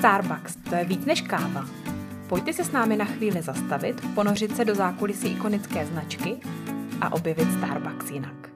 Starbucks, 0.00 0.56
to 0.56 0.74
je 0.74 0.84
víc 0.84 1.04
než 1.04 1.20
káva. 1.20 1.64
Pojďte 2.28 2.52
se 2.52 2.64
s 2.64 2.72
námi 2.72 2.96
na 2.96 3.04
chvíli 3.04 3.42
zastavit, 3.42 4.14
ponořit 4.14 4.56
se 4.56 4.64
do 4.64 4.74
zákulisí 4.74 5.28
ikonické 5.28 5.86
značky 5.86 6.36
a 7.00 7.12
objevit 7.12 7.52
Starbucks 7.52 8.10
jinak. 8.10 8.50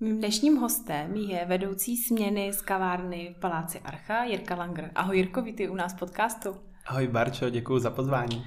Mým 0.00 0.18
dnešním 0.18 0.56
hostem 0.56 1.14
je 1.14 1.44
vedoucí 1.46 1.96
směny 1.96 2.52
z 2.52 2.62
kavárny 2.62 3.34
v 3.36 3.40
Paláci 3.40 3.80
Archa, 3.80 4.24
Jirka 4.24 4.54
Langer. 4.54 4.90
Ahoj 4.94 5.16
Jirko, 5.16 5.42
vítej 5.42 5.70
u 5.70 5.74
nás 5.74 5.94
v 5.94 5.98
podcastu. 5.98 6.56
Ahoj 6.86 7.08
Barčo, 7.08 7.50
děkuji 7.50 7.78
za 7.78 7.90
pozvání. 7.90 8.44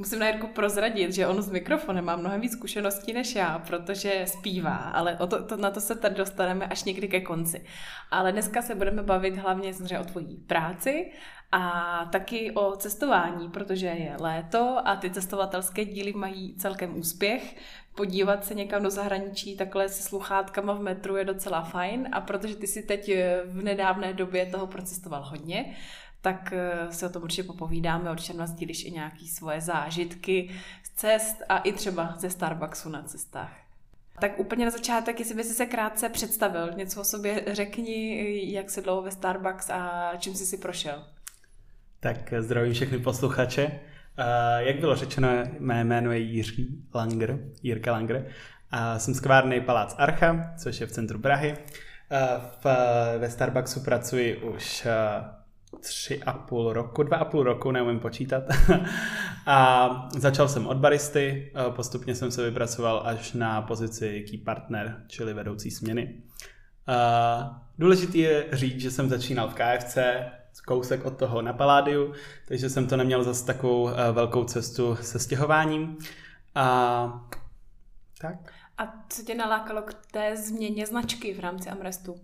Musím 0.00 0.18
na 0.18 0.26
Jirku 0.28 0.46
prozradit, 0.46 1.12
že 1.12 1.26
on 1.26 1.42
s 1.42 1.50
mikrofonem 1.50 2.04
má 2.04 2.16
mnohem 2.16 2.40
víc 2.40 2.52
zkušeností 2.52 3.12
než 3.12 3.34
já, 3.34 3.58
protože 3.58 4.24
zpívá, 4.26 4.76
ale 4.76 5.18
o 5.18 5.26
to, 5.26 5.42
to, 5.44 5.56
na 5.56 5.70
to 5.70 5.80
se 5.80 5.94
tady 5.94 6.14
dostaneme 6.14 6.66
až 6.66 6.84
někdy 6.84 7.08
ke 7.08 7.20
konci. 7.20 7.64
Ale 8.10 8.32
dneska 8.32 8.62
se 8.62 8.74
budeme 8.74 9.02
bavit 9.02 9.36
hlavně 9.36 9.74
samozřejmě 9.74 9.98
o 9.98 10.04
tvojí 10.04 10.36
práci 10.36 11.12
a 11.52 12.04
taky 12.12 12.50
o 12.50 12.76
cestování, 12.76 13.50
protože 13.50 13.86
je 13.86 14.16
léto 14.20 14.76
a 14.84 14.96
ty 14.96 15.10
cestovatelské 15.10 15.84
díly 15.84 16.12
mají 16.12 16.54
celkem 16.54 16.98
úspěch. 16.98 17.56
Podívat 17.94 18.44
se 18.44 18.54
někam 18.54 18.82
do 18.82 18.90
zahraničí 18.90 19.56
takhle 19.56 19.88
se 19.88 20.02
sluchátkama 20.02 20.72
v 20.72 20.80
metru 20.80 21.16
je 21.16 21.24
docela 21.24 21.62
fajn 21.62 22.08
a 22.12 22.20
protože 22.20 22.56
ty 22.56 22.66
si 22.66 22.82
teď 22.82 23.10
v 23.46 23.62
nedávné 23.62 24.12
době 24.12 24.46
toho 24.46 24.66
procestoval 24.66 25.22
hodně, 25.24 25.74
tak 26.20 26.52
eh, 26.52 26.92
se 26.92 27.06
o 27.06 27.08
tom 27.08 27.22
určitě 27.22 27.42
popovídáme, 27.42 28.10
určitě 28.10 28.38
nás 28.38 28.54
i 28.60 28.90
nějaký 28.90 29.28
svoje 29.28 29.60
zážitky 29.60 30.50
z 30.82 30.90
cest 30.90 31.36
a 31.48 31.58
i 31.58 31.72
třeba 31.72 32.14
ze 32.18 32.30
Starbucksu 32.30 32.88
na 32.88 33.02
cestách. 33.02 33.52
Tak 34.20 34.38
úplně 34.38 34.64
na 34.64 34.70
začátek, 34.70 35.18
jestli 35.18 35.34
bys 35.34 35.56
se 35.56 35.66
krátce 35.66 36.08
představil, 36.08 36.72
něco 36.76 37.00
o 37.00 37.04
sobě 37.04 37.44
řekni, 37.46 38.52
jak 38.52 38.70
se 38.70 38.80
dlouho 38.80 39.02
ve 39.02 39.10
Starbucks 39.10 39.70
a 39.70 40.10
čím 40.18 40.34
jsi 40.34 40.46
si 40.46 40.58
prošel. 40.58 41.04
Tak 42.00 42.34
zdravím 42.38 42.72
všechny 42.72 42.98
posluchače. 42.98 43.64
Uh, 43.66 44.24
jak 44.58 44.80
bylo 44.80 44.96
řečeno, 44.96 45.28
mé 45.58 45.84
jméno 45.84 46.12
je 46.12 46.18
Jiří 46.18 46.84
Langer, 46.94 47.38
Jirka 47.62 47.92
Langer. 47.92 48.26
A 48.70 48.98
jsem 48.98 49.14
z 49.14 49.20
kavárny 49.20 49.60
Palác 49.60 49.94
Archa, 49.98 50.54
což 50.58 50.80
je 50.80 50.86
v 50.86 50.92
centru 50.92 51.18
Prahy. 51.18 51.54
V, 52.64 52.66
ve 53.18 53.30
Starbucksu 53.30 53.80
pracuji 53.80 54.36
už 54.36 54.86
tři 55.80 56.22
a 56.22 56.32
půl 56.32 56.72
roku, 56.72 57.02
dva 57.02 57.16
a 57.16 57.24
půl 57.24 57.42
roku, 57.42 57.70
neumím 57.70 58.00
počítat. 58.00 58.42
a 59.46 60.08
začal 60.16 60.48
jsem 60.48 60.66
od 60.66 60.76
baristy, 60.76 61.52
postupně 61.70 62.14
jsem 62.14 62.30
se 62.30 62.44
vypracoval 62.44 63.02
až 63.04 63.32
na 63.32 63.62
pozici 63.62 64.24
key 64.30 64.38
partner, 64.38 65.04
čili 65.08 65.34
vedoucí 65.34 65.70
směny. 65.70 66.22
Důležitý 67.78 68.18
je 68.18 68.46
říct, 68.52 68.80
že 68.80 68.90
jsem 68.90 69.08
začínal 69.08 69.48
v 69.48 69.54
KFC, 69.54 69.98
kousek 70.66 71.04
od 71.04 71.16
toho 71.18 71.42
na 71.42 71.52
Paládiu, 71.52 72.12
takže 72.48 72.70
jsem 72.70 72.86
to 72.86 72.96
neměl 72.96 73.24
zase 73.24 73.46
takovou 73.46 73.90
velkou 74.12 74.44
cestu 74.44 74.96
se 74.96 75.18
stěhováním. 75.18 75.96
A 76.54 77.28
tak. 78.20 78.52
A 78.78 79.04
co 79.08 79.22
tě 79.22 79.34
nalákalo 79.34 79.82
k 79.82 79.94
té 79.94 80.36
změně 80.36 80.86
značky 80.86 81.34
v 81.34 81.40
rámci 81.40 81.70
Amrestu? 81.70 82.12
Uh, 82.12 82.18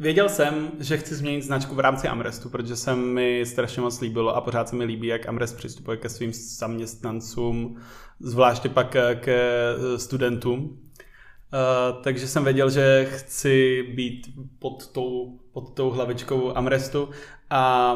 Věděl 0.00 0.28
jsem, 0.28 0.70
že 0.78 0.96
chci 0.96 1.14
změnit 1.14 1.42
značku 1.42 1.74
v 1.74 1.80
rámci 1.80 2.08
Amrestu, 2.08 2.48
protože 2.48 2.76
se 2.76 2.96
mi 2.96 3.46
strašně 3.46 3.82
moc 3.82 4.00
líbilo 4.00 4.36
a 4.36 4.40
pořád 4.40 4.68
se 4.68 4.76
mi 4.76 4.84
líbí, 4.84 5.06
jak 5.06 5.28
Amrest 5.28 5.56
přistupuje 5.56 5.96
ke 5.96 6.08
svým 6.08 6.32
zaměstnancům, 6.32 7.80
zvláště 8.20 8.68
pak 8.68 8.96
ke 9.20 9.50
studentům. 9.96 10.60
Uh, 10.60 12.02
takže 12.02 12.28
jsem 12.28 12.44
věděl, 12.44 12.70
že 12.70 13.08
chci 13.10 13.82
být 13.94 14.26
pod 14.58 14.86
tou, 14.92 15.38
pod 15.52 15.74
tou 15.74 15.90
hlavičkou 15.90 16.56
Amrestu 16.56 17.08
a 17.50 17.94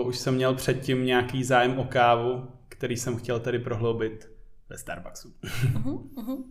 uh, 0.00 0.08
už 0.08 0.18
jsem 0.18 0.34
měl 0.34 0.54
předtím 0.54 1.04
nějaký 1.04 1.44
zájem 1.44 1.78
o 1.78 1.84
kávu, 1.84 2.48
který 2.68 2.96
jsem 2.96 3.16
chtěl 3.16 3.40
tedy 3.40 3.58
prohloubit 3.58 4.30
ve 4.68 4.78
Starbucksu. 4.78 5.32
Uh-huh, 5.42 6.02
uh-huh. 6.14 6.44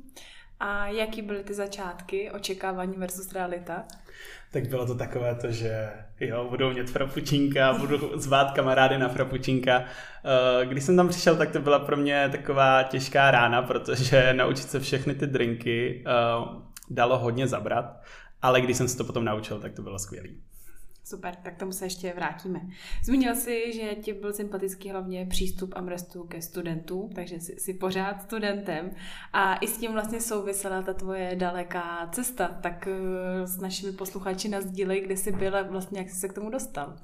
A 0.59 0.88
jaký 0.88 1.22
byly 1.22 1.44
ty 1.44 1.53
začátky, 1.53 2.31
očekávání 2.31 2.94
versus 2.97 3.34
realita? 3.34 3.84
Tak 4.52 4.68
bylo 4.68 4.86
to 4.86 4.96
takové 4.96 5.36
to, 5.36 5.52
že 5.52 5.90
jo, 6.20 6.47
budou 6.50 6.72
mět 6.72 6.90
frapučínka, 6.90 7.74
budu 7.74 8.20
zvát 8.20 8.52
kamarády 8.52 8.98
na 8.98 9.09
frapučínka. 9.09 9.84
Eh, 9.84 10.66
když 10.66 10.84
jsem 10.84 10.96
tam 10.96 11.09
přišel, 11.09 11.36
tak 11.36 11.52
to 11.52 11.59
byla 11.59 11.80
pro 11.80 11.98
mě 11.98 12.30
taková 12.31 12.84
těžká 12.84 13.31
rána, 13.31 13.62
protože 13.62 14.34
naučit 14.34 14.69
se 14.69 14.80
všechny 14.80 15.16
ty 15.16 15.28
drinky 15.28 16.03
eh, 16.08 16.12
dalo 16.90 17.19
hodně 17.19 17.48
zabrat, 17.48 18.02
ale 18.42 18.62
když 18.62 18.78
jsem 18.78 18.88
se 18.88 18.98
to 18.98 19.03
potom 19.03 19.25
naučil, 19.25 19.59
tak 19.59 19.74
to 19.74 19.81
bylo 19.81 20.00
skvělé. 20.00 20.30
Super, 21.09 21.36
tak 21.36 21.58
tomu 21.58 21.72
se 21.72 21.86
ještě 21.86 22.14
vrátíme. 22.16 22.62
Zmínil 23.06 23.36
jsi, 23.36 23.74
že 23.74 23.96
ti 23.96 24.14
byl 24.14 24.34
sympatický 24.34 24.90
hlavně 24.90 25.25
přístup 25.25 25.74
Amrestu 25.75 26.24
ke 26.24 26.42
studentům, 26.42 27.09
takže 27.16 27.40
jsi, 27.40 27.59
jsi 27.59 27.74
pořád 27.74 28.22
studentem 28.22 28.92
a 29.34 29.56
i 29.56 29.68
s 29.68 29.78
tím 29.78 29.92
vlastně 29.92 30.22
souvisela 30.22 30.81
ta 30.81 30.94
tvoje 30.94 31.36
daleká 31.36 32.09
cesta, 32.12 32.48
tak 32.48 32.88
eh, 32.88 33.48
s 33.48 33.58
našimi 33.58 33.92
posluchači 33.92 34.50
nás 34.50 34.66
dílej, 34.66 35.02
kde 35.02 35.18
jsi 35.18 35.31
byl 35.31 35.56
a 35.58 35.62
vlastně 35.62 36.00
jak 36.00 36.09
jsi 36.09 36.16
se 36.16 36.28
k 36.28 36.34
tomu 36.34 36.50
dostal. 36.50 36.96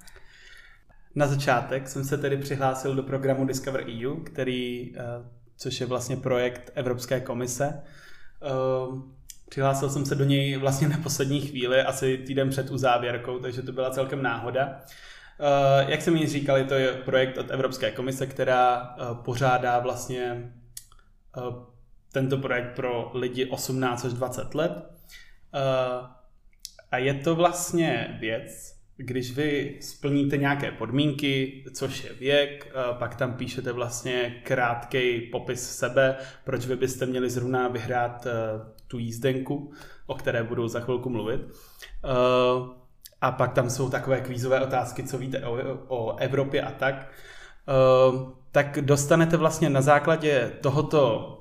Na 1.16 1.28
začátek 1.28 1.88
jsem 1.88 2.04
se 2.04 2.18
tedy 2.18 2.38
přihlásil 2.38 2.96
do 2.96 3.04
programu 3.04 3.46
Discover 3.46 3.86
EU, 3.88 4.16
který, 4.16 4.94
eh, 4.98 5.02
což 5.58 5.82
je 5.82 5.88
vlastně 5.88 6.18
projekt 6.18 6.72
Evropské 6.76 7.20
komise, 7.20 7.84
eh, 8.44 9.16
Přihlásil 9.50 9.90
jsem 9.90 10.06
se 10.06 10.16
do 10.16 10.26
něj 10.26 10.58
vlastně 10.58 10.88
na 10.88 10.98
poslední 10.98 11.42
chvíli, 11.42 11.82
asi 11.82 12.18
týden 12.18 12.50
před 12.50 12.70
uzávěrkou, 12.70 13.40
takže 13.40 13.62
to 13.62 13.72
byla 13.72 13.90
celkem 13.90 14.24
náhoda. 14.24 14.82
Eh, 15.40 15.92
jak 15.92 16.02
jsem 16.02 16.16
ji 16.16 16.28
říkal, 16.28 16.58
je 16.58 16.64
to 16.64 16.76
projekt 17.06 17.38
od 17.38 17.52
Evropské 17.52 17.92
komise, 17.92 18.28
která 18.28 18.96
eh, 18.98 19.04
pořádá 19.26 19.80
vlastně 19.80 20.54
eh, 21.38 21.42
tento 22.12 22.38
projekt 22.38 22.76
pro 22.76 23.12
lidi 23.14 23.46
18 23.46 24.06
až 24.06 24.14
20 24.14 24.56
let. 24.56 24.92
A 26.92 26.98
je 26.98 27.14
to 27.14 27.36
vlastně 27.36 28.18
věc, 28.20 28.76
když 28.98 29.32
vy 29.36 29.78
splníte 29.82 30.38
nějaké 30.38 30.72
podmínky, 30.72 31.64
což 31.74 32.04
je 32.04 32.14
věk, 32.14 32.72
pak 33.00 33.16
tam 33.16 33.34
píšete 33.34 33.72
vlastně 33.72 34.42
krátký 34.44 35.22
popis 35.22 35.78
sebe, 35.78 36.16
proč 36.44 36.66
vy 36.66 36.76
byste 36.76 37.06
měli 37.06 37.30
zrovna 37.30 37.68
vyhrát 37.68 38.28
tu 38.96 39.00
jízdenku, 39.00 39.72
o 40.08 40.16
které 40.16 40.44
budu 40.44 40.68
za 40.68 40.80
chvilku 40.80 41.10
mluvit. 41.10 41.42
Uh, 41.42 42.70
a 43.22 43.32
pak 43.32 43.54
tam 43.54 43.70
jsou 43.70 43.90
takové 43.90 44.22
kvízové 44.22 44.62
otázky, 44.62 45.04
co 45.04 45.18
víte 45.18 45.46
o, 45.46 45.58
o 45.88 46.18
Evropě 46.18 46.62
a 46.62 46.72
tak. 46.72 47.12
Uh, 47.68 48.30
tak 48.52 48.80
dostanete 48.82 49.38
vlastně 49.38 49.70
na 49.70 49.82
základě 49.82 50.52
tohoto, 50.62 51.32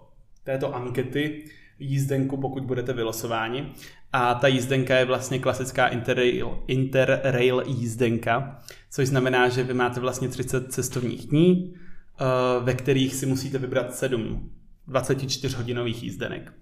této 0.45 0.75
ankety 0.75 1.45
jízdenku, 1.79 2.37
pokud 2.37 2.65
budete 2.65 2.93
vylosováni. 2.93 3.73
A 4.13 4.35
ta 4.35 4.49
jízdenka 4.49 4.97
je 4.97 5.05
vlastně 5.05 5.39
klasická 5.39 5.87
Interrail, 5.87 6.59
Interrail 6.67 7.63
jízdenka, 7.67 8.59
což 8.91 9.09
znamená, 9.09 9.49
že 9.49 9.63
vy 9.63 9.75
máte 9.75 10.01
vlastně 10.01 10.29
30 10.29 10.73
cestovních 10.73 11.27
dní, 11.27 11.75
ve 12.61 12.75
kterých 12.75 13.15
si 13.15 13.27
musíte 13.27 13.59
vybrat 13.59 13.95
7 13.95 14.51
24-hodinových 14.89 16.03
jízdenek. 16.03 16.53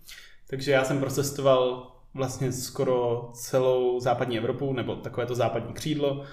Takže 0.52 0.72
já 0.72 0.84
jsem 0.84 1.00
procestoval 1.00 1.92
vlastně 2.14 2.52
skoro 2.52 3.30
celou 3.32 4.00
západní 4.00 4.38
Evropu, 4.38 4.72
nebo 4.72 4.96
takové 4.96 5.26
to 5.26 5.34
západní 5.34 5.72
křídlo. 5.72 6.24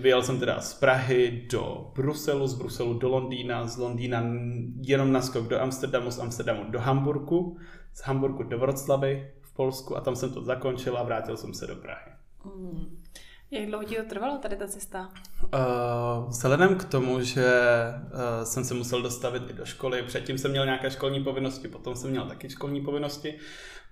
Vyjel 0.00 0.22
jsem 0.22 0.38
teda 0.38 0.60
z 0.60 0.74
Prahy 0.74 1.46
do 1.50 1.90
Bruselu, 1.94 2.46
z 2.46 2.54
Bruselu 2.54 2.94
do 2.94 3.08
Londýna, 3.08 3.66
z 3.66 3.76
Londýna 3.76 4.24
jenom 4.80 5.12
na 5.12 5.22
skok 5.22 5.48
do 5.48 5.60
Amsterdamu, 5.60 6.10
z 6.10 6.18
Amsterdamu 6.18 6.70
do 6.70 6.80
Hamburgu, 6.80 7.58
z 7.94 8.00
Hamburgu 8.00 8.42
do 8.42 8.58
Vroclavy 8.58 9.30
v 9.42 9.54
Polsku 9.54 9.96
a 9.96 10.00
tam 10.00 10.16
jsem 10.16 10.32
to 10.32 10.42
zakončil 10.42 10.98
a 10.98 11.02
vrátil 11.02 11.36
jsem 11.36 11.54
se 11.54 11.66
do 11.66 11.76
Prahy. 11.76 12.12
Mm. 12.44 12.98
Jak 13.50 13.66
dlouho 13.66 13.84
ti 13.84 13.94
to 13.94 14.02
trvalo 14.02 14.38
tady 14.38 14.56
ta 14.56 14.66
cesta? 14.66 15.08
Uh, 15.42 16.28
vzhledem 16.28 16.78
k 16.78 16.84
tomu, 16.84 17.22
že 17.22 17.46
uh, 18.02 18.44
jsem 18.44 18.64
se 18.64 18.74
musel 18.74 19.02
dostavit 19.02 19.50
i 19.50 19.52
do 19.52 19.64
školy, 19.64 20.02
předtím 20.02 20.38
jsem 20.38 20.50
měl 20.50 20.64
nějaké 20.64 20.90
školní 20.90 21.24
povinnosti, 21.24 21.68
potom 21.68 21.96
jsem 21.96 22.10
měl 22.10 22.26
taky 22.28 22.50
školní 22.50 22.80
povinnosti, 22.80 23.38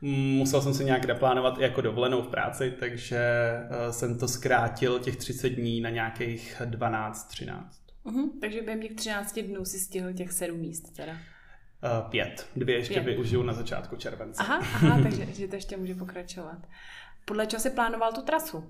musel 0.00 0.62
jsem 0.62 0.74
si 0.74 0.84
nějak 0.84 1.04
naplánovat 1.04 1.58
i 1.58 1.62
jako 1.62 1.80
dovolenou 1.80 2.22
v 2.22 2.28
práci, 2.28 2.74
takže 2.80 3.52
uh, 3.70 3.92
jsem 3.92 4.18
to 4.18 4.28
zkrátil 4.28 4.98
těch 4.98 5.16
30 5.16 5.48
dní 5.48 5.80
na 5.80 5.90
nějakých 5.90 6.62
12-13. 6.64 7.64
Uh-huh, 8.04 8.30
takže 8.40 8.62
během 8.62 8.82
těch 8.82 8.94
13 8.94 9.38
dnů 9.38 9.64
si 9.64 9.78
stihl 9.78 10.12
těch 10.12 10.32
7 10.32 10.58
míst 10.58 10.96
teda? 10.96 11.12
Uh, 11.12 12.10
pět. 12.10 12.46
Dvě 12.56 12.76
ještě 12.76 12.94
pět. 12.94 13.06
využiju 13.06 13.42
na 13.42 13.52
začátku 13.52 13.96
července. 13.96 14.42
Aha, 14.42 14.56
aha 14.56 15.02
takže 15.02 15.26
že 15.26 15.48
to 15.48 15.54
ještě 15.54 15.76
může 15.76 15.94
pokračovat. 15.94 16.58
Podle 17.24 17.46
čeho 17.46 17.60
jsi 17.60 17.70
plánoval 17.70 18.12
tu 18.12 18.22
trasu? 18.22 18.64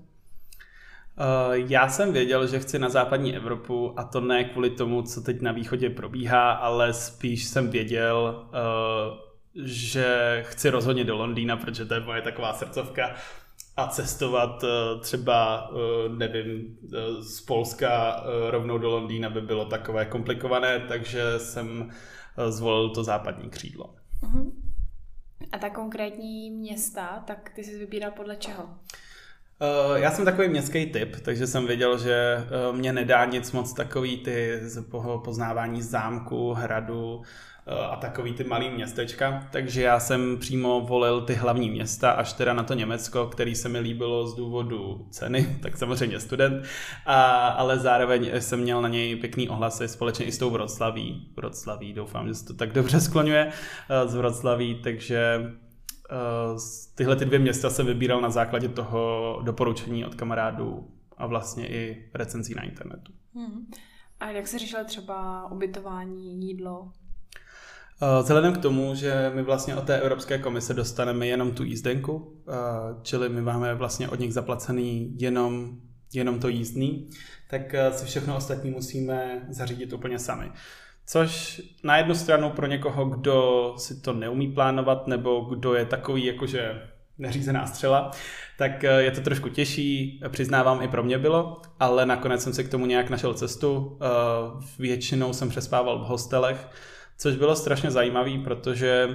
Eh, 1.19 1.59
já 1.69 1.89
jsem 1.89 2.13
věděl, 2.13 2.47
že 2.47 2.61
chci 2.61 2.79
na 2.79 2.89
západní 2.89 3.37
Evropu 3.37 3.93
a 3.97 4.05
to 4.05 4.21
ne 4.21 4.45
kvůli 4.45 4.71
tomu, 4.71 5.03
co 5.03 5.21
teď 5.21 5.41
na 5.41 5.53
východě 5.53 5.91
probíhá, 5.91 6.53
ale 6.53 6.93
spíš 6.93 7.45
jsem 7.45 7.71
věděl, 7.71 8.49
eh, 8.53 9.27
že 9.65 10.41
chci 10.49 10.71
rozhodně 10.71 11.05
do 11.05 11.17
Londýna, 11.17 11.57
protože 11.57 11.85
to 11.85 11.95
je 11.95 12.01
moje 12.01 12.23
taková 12.23 12.53
srdcovka. 12.53 13.15
a 13.79 13.87
cestovat 13.87 14.65
eh, 14.65 15.01
třeba, 15.01 15.71
nevím, 16.17 16.79
z 17.21 17.41
Polska 17.41 18.23
rovnou 18.51 18.79
do 18.79 18.91
Londýna 18.91 19.31
by 19.31 19.41
bylo 19.41 19.65
takové 19.65 20.05
komplikované, 20.05 20.81
takže 20.89 21.39
jsem 21.39 21.91
zvolil 22.49 22.91
to 22.91 23.05
západní 23.05 23.51
křídlo. 23.51 23.95
Uh-huh. 24.23 24.53
A 25.53 25.59
ta 25.59 25.71
konkrétní 25.71 26.51
města, 26.51 27.25
tak 27.27 27.51
ty 27.55 27.65
jsi 27.65 27.79
vybíral 27.79 28.11
podle 28.11 28.37
čeho? 28.37 28.65
Uh, 28.65 28.71
já 29.95 30.11
jsem 30.11 30.25
takový 30.25 30.49
městský 30.49 30.87
typ, 30.87 31.17
takže 31.23 31.47
jsem 31.47 31.67
věděl, 31.67 31.99
že 31.99 32.47
uh, 32.71 32.77
mě 32.77 32.93
nedá 32.93 33.25
nic 33.25 33.53
moc 33.53 33.73
takový 33.73 34.17
ty 34.17 34.61
poznávání 35.25 35.83
zámku, 35.83 36.53
hradu, 36.53 37.23
Eh, 37.69 37.87
a 37.87 37.97
takový 37.97 38.33
ty 38.33 38.45
malý 38.45 38.71
městečka, 38.71 39.47
takže 39.51 39.83
já 39.83 40.01
jsem 40.01 40.39
přímo 40.39 40.81
volil 40.81 41.21
ty 41.21 41.35
hlavní 41.35 41.71
města, 41.71 42.11
až 42.11 42.33
teda 42.33 42.53
na 42.53 42.63
to 42.63 42.75
Německo, 42.75 43.27
který 43.27 43.55
se 43.55 43.69
mi 43.69 43.79
líbilo 43.79 44.27
z 44.27 44.35
důvodu 44.35 45.07
ceny, 45.11 45.59
tak 45.63 45.77
samozřejmě 45.77 46.21
student, 46.21 46.65
a, 47.07 47.49
ale 47.49 47.79
zároveň 47.79 48.31
jsem 48.39 48.61
měl 48.61 48.83
na 48.83 48.89
něj 48.89 49.17
pěkný 49.17 49.49
ohlasy 49.49 49.89
společně 49.89 50.27
i 50.27 50.33
s 50.33 50.39
tou 50.39 50.51
Vroclaví. 50.51 51.29
Vroclaví, 51.37 51.93
doufám, 51.93 52.29
že 52.29 52.35
se 52.35 52.45
to 52.45 52.55
tak 52.55 52.73
dobře 52.73 53.01
skloňuje 53.01 53.49
eh, 53.49 54.09
z 54.09 54.15
Vroclaví, 54.15 54.75
takže 54.75 55.41
tyhle 56.95 57.17
ty 57.17 57.25
dvě 57.25 57.39
města 57.39 57.71
jsem 57.71 57.87
vybíral 57.87 58.21
na 58.21 58.31
základě 58.31 58.69
toho 58.69 59.41
doporučení 59.43 60.05
od 60.05 60.15
kamarádů 60.15 60.91
a 61.17 61.27
vlastně 61.27 61.69
i 61.69 62.11
recenzí 62.15 62.55
na 62.55 62.63
internetu. 62.63 63.13
Hmm. 63.35 63.67
A 64.21 64.31
jak 64.31 64.47
se 64.47 64.59
řešilo 64.59 64.85
třeba 64.85 65.51
ubytování, 65.51 66.49
jídlo? 66.49 66.93
Eh, 68.03 68.23
vzhledem 68.23 68.53
k 68.53 68.59
tomu, 68.59 68.95
že 68.95 69.33
my 69.35 69.43
vlastně 69.43 69.77
od 69.77 69.85
té 69.85 70.01
Evropské 70.01 70.39
komise 70.39 70.75
dostaneme 70.75 71.27
jenom 71.27 71.53
tu 71.53 71.65
jízdenku, 71.65 72.43
eh, 72.49 72.53
čili 73.03 73.29
my 73.29 73.43
máme 73.43 73.75
vlastně 73.75 74.09
od 74.09 74.21
nich 74.21 74.35
zaplacený 74.35 75.15
jenom, 75.21 75.81
jenom 76.15 76.41
to 76.41 76.49
jízdný, 76.49 77.11
tak 77.51 77.75
eh, 77.75 77.93
si 77.93 78.07
všechno 78.07 78.37
ostatní 78.37 78.71
musíme 78.71 79.47
zařídit 79.49 79.93
úplně 79.93 80.19
sami. 80.19 80.51
Což 81.07 81.63
na 81.85 81.97
jednu 81.97 82.15
stranu 82.15 82.51
pro 82.51 82.67
někoho, 82.67 83.05
kdo 83.05 83.75
si 83.77 84.01
to 84.01 84.13
neumí 84.13 84.53
plánovat, 84.53 85.07
nebo 85.07 85.41
kdo 85.41 85.75
je 85.75 85.85
takový 85.85 86.25
jakože 86.25 86.83
neřízená 87.19 87.67
střela, 87.67 88.11
tak 88.59 88.83
je 88.83 89.11
to 89.11 89.21
trošku 89.21 89.49
těžší, 89.49 90.21
přiznávám, 90.29 90.83
i 90.83 90.89
pro 90.89 91.03
mě 91.03 91.19
bylo, 91.19 91.61
ale 91.81 92.07
nakonec 92.07 92.43
jsem 92.43 92.53
si 92.53 92.65
k 92.65 92.71
tomu 92.71 92.87
nějak 92.87 93.11
našel 93.11 93.35
cestu. 93.35 93.99
Většinou 94.79 95.33
jsem 95.33 95.49
přespával 95.49 95.99
v 95.99 96.07
hostelech, 96.07 96.69
což 97.19 97.37
bylo 97.37 97.57
strašně 97.57 97.91
zajímavý, 97.91 98.39
protože 98.39 99.09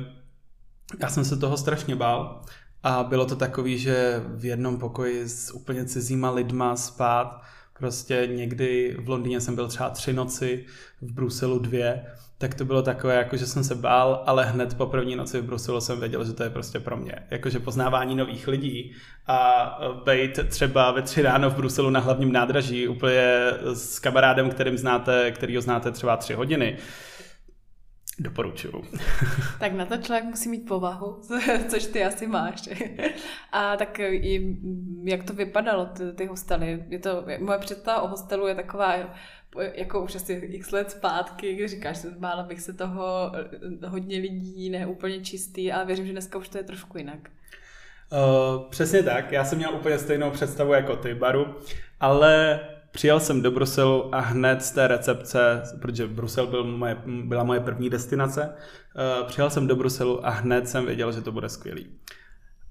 já 1.00 1.10
jsem 1.10 1.26
se 1.26 1.38
toho 1.38 1.58
strašně 1.58 1.96
bál 1.96 2.42
a 2.84 3.04
bylo 3.04 3.26
to 3.26 3.36
takový, 3.36 3.78
že 3.78 4.24
v 4.28 4.46
jednom 4.46 4.80
pokoji 4.80 5.30
s 5.30 5.52
úplně 5.52 5.86
cizíma 5.86 6.32
lidma 6.32 6.76
spát, 6.76 7.42
prostě 7.82 8.28
někdy 8.32 8.98
v 9.00 9.10
Londýně 9.10 9.42
jsem 9.42 9.56
byl 9.56 9.68
třeba 9.68 9.90
tři 9.90 10.14
noci, 10.14 10.66
v 11.02 11.14
Bruselu 11.14 11.60
dvě, 11.60 12.06
tak 12.38 12.56
to 12.56 12.66
bylo 12.66 12.82
takové, 12.82 13.16
jako 13.16 13.38
že 13.38 13.46
jsem 13.46 13.64
se 13.64 13.76
bál, 13.76 14.24
ale 14.26 14.46
hned 14.46 14.78
po 14.78 14.86
první 14.86 15.16
noci 15.16 15.42
v 15.42 15.44
Bruselu 15.44 15.82
jsem 15.82 16.00
věděl, 16.00 16.26
že 16.26 16.34
to 16.34 16.44
je 16.44 16.50
prostě 16.50 16.80
pro 16.80 16.98
mě. 16.98 17.16
Jakože 17.32 17.60
poznávání 17.60 18.16
nových 18.16 18.48
lidí 18.48 18.92
a 19.28 19.80
být 20.06 20.40
třeba 20.48 20.92
ve 20.92 21.02
tři 21.02 21.22
ráno 21.22 21.50
v 21.50 21.56
Bruselu 21.56 21.90
na 21.90 22.00
hlavním 22.00 22.32
nádraží 22.32 22.88
úplně 22.88 23.52
s 23.74 24.00
kamarádem, 24.00 24.50
kterým 24.50 24.78
znáte, 24.78 25.32
kterýho 25.32 25.62
znáte 25.62 25.92
třeba 25.92 26.18
tři 26.18 26.34
hodiny, 26.34 26.78
Doporučuju. 28.22 28.84
tak 29.60 29.74
na 29.74 29.86
to 29.86 29.98
člověk 29.98 30.26
musí 30.26 30.50
mít 30.50 30.68
povahu, 30.68 31.22
což 31.70 31.86
ty 31.86 32.04
asi 32.04 32.28
máš. 32.28 32.70
A 33.52 33.78
tak 33.78 34.00
i, 34.00 34.58
jak 35.04 35.24
to 35.24 35.34
vypadalo, 35.34 35.86
ty, 35.86 36.12
ty 36.12 36.26
hostely? 36.26 36.84
Je 36.90 37.00
to, 37.00 37.26
moje 37.40 37.60
představa 37.60 38.02
o 38.02 38.08
hostelu 38.08 38.48
je 38.48 38.56
taková, 38.56 38.96
jako 39.74 40.02
už 40.02 40.16
asi 40.16 40.34
x 40.34 40.72
let 40.72 40.92
zpátky, 40.92 41.56
kdy 41.56 41.68
říkáš, 41.68 42.02
že 42.02 42.08
mála 42.20 42.44
bych 42.44 42.62
se 42.62 42.74
toho 42.74 43.32
hodně 43.88 44.20
lidí, 44.20 44.70
ne 44.70 44.88
úplně 44.88 45.22
čistý, 45.22 45.72
ale 45.72 45.86
věřím, 45.86 46.06
že 46.06 46.12
dneska 46.12 46.38
už 46.38 46.50
to 46.50 46.58
je 46.58 46.64
trošku 46.64 46.98
jinak. 46.98 47.30
Uh, 48.12 48.70
přesně 48.70 49.04
tak, 49.04 49.32
já 49.32 49.46
jsem 49.46 49.58
měl 49.58 49.76
úplně 49.76 50.00
stejnou 50.00 50.32
představu 50.32 50.74
jako 50.74 50.96
ty, 50.96 51.14
Baru, 51.14 51.56
ale 52.00 52.60
Přijel 52.92 53.20
jsem 53.20 53.42
do 53.42 53.52
Bruselu 53.52 54.16
a 54.16 54.20
hned 54.20 54.64
z 54.64 54.72
té 54.72 54.88
recepce, 54.88 55.64
protože 55.82 56.08
Brusel 56.08 56.48
byl 56.48 56.64
moje, 56.64 56.98
byla 57.06 57.44
moje 57.44 57.60
první 57.60 57.90
destinace, 57.90 58.50
uh, 58.50 59.28
přijel 59.28 59.50
jsem 59.50 59.68
do 59.68 59.76
Bruselu 59.76 60.26
a 60.26 60.30
hned 60.30 60.70
jsem 60.70 60.86
věděl, 60.86 61.12
že 61.12 61.22
to 61.22 61.32
bude 61.32 61.50
skvělý. 61.50 61.88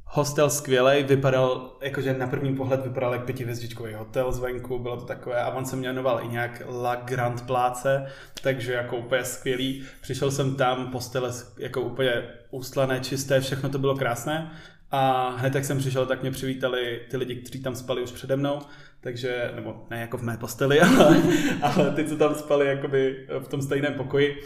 Hostel 0.04 0.50
skvělý, 0.50 1.02
vypadal, 1.02 1.76
jakože 1.82 2.14
na 2.18 2.26
první 2.26 2.56
pohled 2.56 2.84
vypadal 2.84 3.12
jak 3.12 3.24
pětihvězdičkový 3.24 3.94
hotel 3.94 4.32
zvenku, 4.32 4.78
bylo 4.78 4.96
to 4.96 5.04
takové, 5.04 5.42
a 5.42 5.50
on 5.50 5.64
se 5.64 5.76
jmenoval 5.76 6.20
i 6.24 6.28
nějak 6.28 6.62
La 6.68 6.94
Grand 6.94 7.46
Pláce, 7.46 8.06
takže 8.42 8.72
jako 8.72 8.96
úplně 8.96 9.24
skvělý. 9.24 9.84
Přišel 10.00 10.30
jsem 10.30 10.54
tam, 10.54 10.86
postele 10.86 11.32
jako 11.58 11.80
úplně 11.80 12.22
ústlané, 12.50 13.00
čisté, 13.00 13.40
všechno 13.40 13.68
to 13.68 13.78
bylo 13.78 13.96
krásné. 13.96 14.50
A 14.90 15.28
hned 15.28 15.54
jak 15.54 15.64
jsem 15.64 15.78
přišel, 15.78 16.06
tak 16.06 16.22
mě 16.22 16.30
přivítali 16.30 17.00
ty 17.10 17.16
lidi, 17.16 17.34
kteří 17.34 17.62
tam 17.62 17.74
spali 17.74 18.02
už 18.02 18.12
přede 18.12 18.36
mnou 18.36 18.58
takže, 19.00 19.52
nebo 19.54 19.86
ne 19.90 20.00
jako 20.00 20.18
v 20.18 20.22
mé 20.22 20.36
posteli, 20.36 20.80
ale, 20.98 21.22
ale 21.62 21.90
ty, 21.90 22.04
co 22.04 22.16
tam 22.16 22.34
spali 22.34 22.66
jakoby 22.66 23.26
v 23.40 23.48
tom 23.48 23.62
stejném 23.62 23.94
pokoji. 23.94 24.36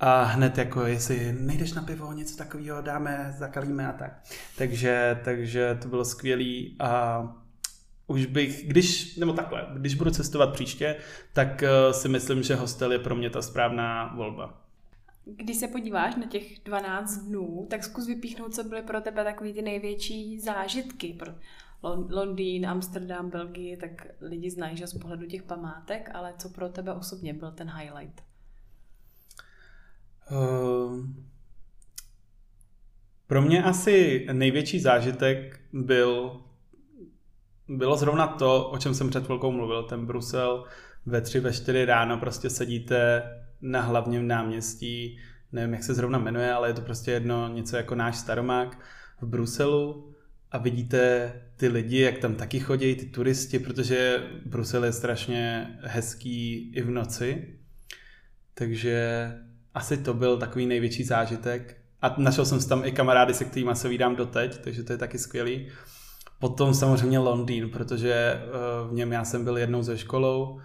A 0.00 0.22
hned 0.22 0.58
jako, 0.58 0.86
jestli 0.86 1.36
nejdeš 1.40 1.72
na 1.72 1.82
pivo, 1.82 2.12
něco 2.12 2.36
takového 2.36 2.82
dáme, 2.82 3.34
zakalíme 3.38 3.88
a 3.88 3.92
tak. 3.92 4.22
Takže, 4.58 5.20
takže 5.24 5.78
to 5.82 5.88
bylo 5.88 6.04
skvělý 6.04 6.76
a 6.80 7.22
už 8.06 8.26
bych, 8.26 8.68
když, 8.68 9.16
nebo 9.16 9.32
takhle, 9.32 9.66
když 9.76 9.94
budu 9.94 10.10
cestovat 10.10 10.52
příště, 10.52 10.96
tak 11.32 11.62
uh, 11.62 11.92
si 11.92 12.08
myslím, 12.08 12.42
že 12.42 12.54
hostel 12.54 12.92
je 12.92 12.98
pro 12.98 13.14
mě 13.14 13.30
ta 13.30 13.42
správná 13.42 14.12
volba. 14.16 14.60
Když 15.36 15.56
se 15.56 15.68
podíváš 15.68 16.16
na 16.16 16.26
těch 16.26 16.60
12 16.64 17.18
dnů, 17.18 17.66
tak 17.70 17.84
zkus 17.84 18.06
vypíchnout, 18.06 18.54
co 18.54 18.64
byly 18.64 18.82
pro 18.82 19.00
tebe 19.00 19.24
takový 19.24 19.52
ty 19.52 19.62
největší 19.62 20.40
zážitky. 20.40 21.18
Londýn, 22.10 22.66
Amsterdam, 22.66 23.30
Belgii, 23.30 23.76
tak 23.76 24.06
lidi 24.20 24.50
znají, 24.50 24.76
že 24.76 24.86
z 24.86 24.98
pohledu 24.98 25.26
těch 25.26 25.42
památek, 25.42 26.10
ale 26.14 26.34
co 26.38 26.48
pro 26.48 26.68
tebe 26.68 26.92
osobně 26.92 27.34
byl 27.34 27.52
ten 27.52 27.70
highlight? 27.70 28.22
Uh, 30.30 31.06
pro 33.26 33.42
mě 33.42 33.62
asi 33.62 34.26
největší 34.32 34.80
zážitek 34.80 35.60
byl 35.72 36.42
bylo 37.68 37.96
zrovna 37.96 38.26
to, 38.26 38.70
o 38.70 38.78
čem 38.78 38.94
jsem 38.94 39.10
před 39.10 39.24
chvilkou 39.24 39.52
mluvil, 39.52 39.82
ten 39.82 40.06
Brusel 40.06 40.64
ve 41.06 41.20
tři, 41.20 41.40
ve 41.40 41.52
čtyři 41.52 41.84
ráno 41.84 42.18
prostě 42.18 42.50
sedíte 42.50 43.22
na 43.62 43.80
hlavním 43.80 44.28
náměstí, 44.28 45.18
nevím, 45.52 45.74
jak 45.74 45.84
se 45.84 45.94
zrovna 45.94 46.18
jmenuje, 46.18 46.52
ale 46.52 46.68
je 46.68 46.74
to 46.74 46.82
prostě 46.82 47.10
jedno, 47.10 47.48
něco 47.48 47.76
jako 47.76 47.94
náš 47.94 48.16
staromák 48.16 48.78
v 49.20 49.26
Bruselu 49.26 50.12
a 50.52 50.58
vidíte 50.58 51.32
ty 51.56 51.68
lidi, 51.68 52.00
jak 52.00 52.18
tam 52.18 52.34
taky 52.34 52.60
chodí, 52.60 52.94
ty 52.94 53.06
turisti, 53.06 53.58
protože 53.58 54.22
Brusel 54.46 54.84
je 54.84 54.92
strašně 54.92 55.68
hezký 55.82 56.72
i 56.74 56.82
v 56.82 56.90
noci. 56.90 57.58
Takže 58.54 59.30
asi 59.74 59.96
to 59.96 60.14
byl 60.14 60.38
takový 60.38 60.66
největší 60.66 61.04
zážitek. 61.04 61.76
A 62.02 62.14
našel 62.18 62.44
jsem 62.44 62.60
tam 62.68 62.84
i 62.84 62.92
kamarády, 62.92 63.34
se 63.34 63.44
kterými 63.44 63.70
se 63.74 63.88
vídám 63.88 64.16
doteď, 64.16 64.58
takže 64.58 64.82
to 64.82 64.92
je 64.92 64.98
taky 64.98 65.18
skvělý. 65.18 65.68
Potom 66.38 66.74
samozřejmě 66.74 67.18
Londýn, 67.18 67.70
protože 67.70 68.12
eh, 68.14 68.40
v 68.90 68.92
něm 68.92 69.12
já 69.12 69.24
jsem 69.24 69.44
byl 69.44 69.58
jednou 69.58 69.82
ze 69.82 69.98
školou, 69.98 70.60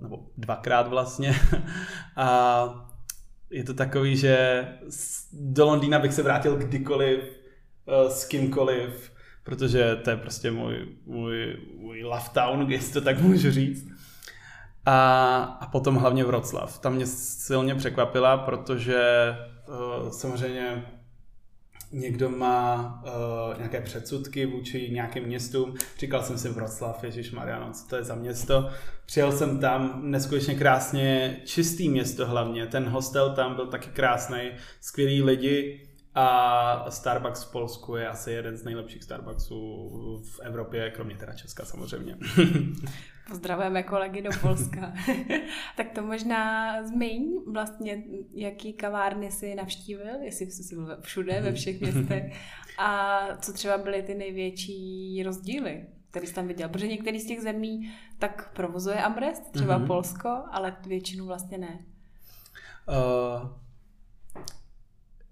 nebo 0.00 0.26
dvakrát 0.36 0.88
vlastně. 0.88 1.34
A 2.16 2.90
je 3.50 3.64
to 3.64 3.74
takový, 3.74 4.16
že 4.16 4.66
do 5.32 5.66
Londýna 5.66 5.98
bych 5.98 6.14
se 6.14 6.22
vrátil 6.22 6.56
kdykoliv, 6.56 7.20
eh, 7.20 8.10
s 8.10 8.24
kýmkoliv, 8.24 9.12
protože 9.44 9.96
to 9.96 10.10
je 10.10 10.16
prostě 10.16 10.50
můj, 10.50 10.88
můj, 11.06 11.56
můj 11.78 12.04
love 12.04 12.28
town, 12.32 12.66
jestli 12.72 12.92
to 12.92 13.00
tak 13.00 13.20
můžu 13.20 13.50
říct. 13.50 13.88
A, 14.86 15.42
a 15.60 15.66
potom 15.66 15.96
hlavně 15.96 16.24
Vroclav. 16.24 16.78
Tam 16.78 16.94
mě 16.94 17.06
silně 17.06 17.74
překvapila, 17.74 18.36
protože 18.36 19.28
uh, 19.68 20.10
samozřejmě 20.10 20.86
někdo 21.94 22.30
má 22.30 23.02
uh, 23.04 23.58
nějaké 23.58 23.80
předsudky 23.80 24.46
vůči 24.46 24.90
nějakým 24.90 25.24
městům. 25.24 25.74
Říkal 25.98 26.22
jsem 26.22 26.38
si 26.38 26.48
Vroclav, 26.48 27.04
Ježíš 27.04 27.30
Mariano, 27.30 27.72
co 27.72 27.88
to 27.88 27.96
je 27.96 28.04
za 28.04 28.14
město. 28.14 28.70
Přijel 29.06 29.32
jsem 29.32 29.58
tam, 29.58 30.00
neskutečně 30.02 30.54
krásně, 30.54 31.40
čistý 31.44 31.88
město 31.88 32.26
hlavně. 32.26 32.66
Ten 32.66 32.84
hostel 32.84 33.34
tam 33.34 33.54
byl 33.54 33.66
taky 33.66 33.88
krásný, 33.90 34.50
skvělí 34.80 35.22
lidi 35.22 35.80
A 36.14 36.90
Starbucks 36.90 37.44
v 37.44 37.52
Polsku 37.52 37.96
je 37.96 38.08
asi 38.08 38.30
jeden 38.30 38.56
z 38.56 38.64
nejlepších 38.64 39.02
Starbucksů 39.02 39.90
v 40.24 40.40
Evropě, 40.40 40.90
kromě 40.90 41.16
teda 41.16 41.32
Česka 41.32 41.64
samozřejmě. 41.64 42.16
Pozdravujeme 43.28 43.82
kolegy 43.82 44.22
do 44.22 44.30
Polska. 44.40 44.92
tak 45.76 45.90
to 45.90 46.02
možná 46.02 46.82
zmiň 46.86 47.32
vlastně, 47.52 48.02
jaký 48.32 48.72
kavárny 48.72 49.30
si 49.30 49.54
navštívil, 49.54 50.22
jestli 50.22 50.50
jsi 50.50 50.74
byl 50.74 50.96
všude, 51.00 51.40
ve 51.40 51.52
všech 51.52 51.80
městech. 51.80 52.32
A 52.78 53.18
co 53.40 53.52
třeba 53.52 53.78
byly 53.78 54.02
ty 54.02 54.14
největší 54.14 55.22
rozdíly, 55.22 55.86
který 56.10 56.26
jsi 56.26 56.34
tam 56.34 56.46
viděl? 56.46 56.68
Protože 56.68 56.86
některý 56.86 57.20
z 57.20 57.26
těch 57.26 57.40
zemí 57.40 57.92
tak 58.18 58.54
provozuje 58.54 59.02
Amrest, 59.02 59.52
třeba 59.52 59.78
mm-hmm. 59.78 59.86
Polsko, 59.86 60.42
ale 60.50 60.76
většinu 60.86 61.26
vlastně 61.26 61.58
ne. 61.58 61.78
Uh, 62.88 63.63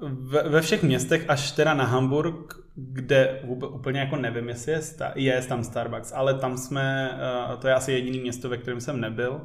ve, 0.02 0.48
ve 0.48 0.60
všech 0.60 0.82
městech, 0.82 1.24
až 1.28 1.50
teda 1.52 1.74
na 1.74 1.84
Hamburg, 1.84 2.54
kde 2.74 3.40
vůbec, 3.44 3.70
úplně 3.72 4.00
jako 4.00 4.16
nevím, 4.16 4.48
jestli 4.48 4.72
je, 4.72 4.82
sta- 4.82 5.12
je 5.14 5.42
tam 5.42 5.64
Starbucks, 5.64 6.12
ale 6.12 6.34
tam 6.34 6.58
jsme, 6.58 7.10
uh, 7.50 7.56
to 7.60 7.68
je 7.68 7.74
asi 7.74 7.92
jediný 7.92 8.20
město, 8.20 8.48
ve 8.48 8.56
kterém 8.56 8.80
jsem 8.80 9.00
nebyl, 9.00 9.40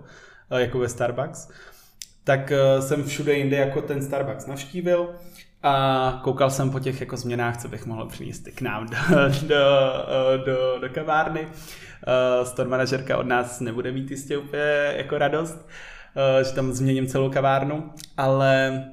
uh, 0.51 0.57
jako 0.57 0.79
ve 0.79 0.89
Starbucks, 0.89 1.49
tak 2.23 2.51
uh, 2.51 2.85
jsem 2.85 3.03
všude 3.03 3.33
jinde 3.33 3.57
jako 3.57 3.81
ten 3.81 4.01
Starbucks 4.01 4.45
navštívil 4.45 5.15
a 5.63 6.19
koukal 6.23 6.49
jsem 6.49 6.71
po 6.71 6.79
těch 6.79 6.99
jako 7.01 7.17
změnách, 7.17 7.57
co 7.57 7.67
bych 7.67 7.85
mohl 7.85 8.05
přinést 8.05 8.47
k 8.55 8.61
nám 8.61 8.87
do, 8.87 8.97
do, 9.47 9.65
do, 10.45 10.79
do 10.79 10.89
kavárny. 10.89 11.47
Store 12.43 12.69
manažerka 12.69 13.17
od 13.17 13.25
nás 13.25 13.59
nebude 13.59 13.91
mít 13.91 14.11
jistě 14.11 14.37
úplně 14.37 14.93
jako 14.97 15.17
radost, 15.17 15.67
že 16.47 16.51
tam 16.51 16.73
změním 16.73 17.07
celou 17.07 17.29
kavárnu, 17.29 17.91
ale 18.17 18.83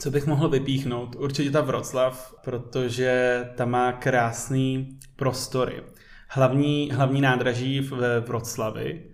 co 0.00 0.10
bych 0.10 0.26
mohl 0.26 0.48
vypíchnout? 0.48 1.16
Určitě 1.16 1.50
ta 1.50 1.60
Vroclav, 1.60 2.34
protože 2.44 3.44
tam 3.54 3.70
má 3.70 3.92
krásný 3.92 4.98
prostory. 5.16 5.82
Hlavní, 6.28 6.90
hlavní 6.92 7.20
nádraží 7.20 7.80
ve 7.80 8.20
Vroclavi, 8.20 9.04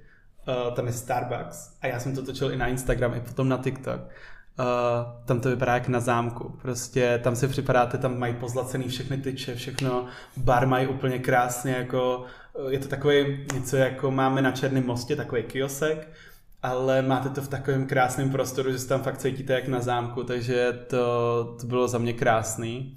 uh, 0.49 0.75
tam 0.75 0.87
je 0.87 0.93
Starbucks 0.93 1.79
a 1.83 1.87
já 1.87 2.01
jsem 2.01 2.15
to 2.15 2.23
točil 2.23 2.53
i 2.53 2.57
na 2.57 2.67
Instagram, 2.67 3.15
i 3.15 3.21
potom 3.21 3.49
na 3.49 3.59
TikTok. 3.59 4.01
Uh, 4.01 4.67
tam 5.25 5.41
to 5.41 5.49
vypadá 5.49 5.75
jak 5.75 5.89
na 5.89 6.01
zámku. 6.01 6.59
Prostě 6.63 7.21
tam 7.23 7.37
si 7.37 7.49
připadáte, 7.49 7.99
tam 7.99 8.19
mají 8.19 8.35
pozlacený 8.35 8.89
všechny 8.89 9.17
tyče, 9.17 9.55
všechno. 9.55 10.07
Bar 10.37 10.67
mají 10.67 10.87
úplně 10.87 11.19
krásně, 11.19 11.73
jako 11.73 12.25
je 12.69 12.79
to 12.79 12.89
takový 12.89 13.47
něco 13.55 13.77
jako 13.77 14.11
máme 14.11 14.43
na 14.43 14.53
Černém 14.53 14.87
mostě, 14.87 15.17
takový 15.17 15.43
kiosek 15.43 16.09
ale 16.67 17.03
máte 17.03 17.29
to 17.29 17.43
v 17.43 17.49
takovém 17.49 17.87
krásném 17.87 18.31
prostoru, 18.31 18.73
že 18.73 18.79
se 18.79 18.89
tam 18.89 19.03
fakt 19.03 19.19
cítíte 19.19 19.53
jak 19.53 19.69
na 19.69 19.81
zámku, 19.81 20.25
takže 20.25 20.73
to, 20.87 21.57
to 21.61 21.67
bylo 21.67 21.89
za 21.89 21.99
mě 21.99 22.13
krásný. 22.13 22.97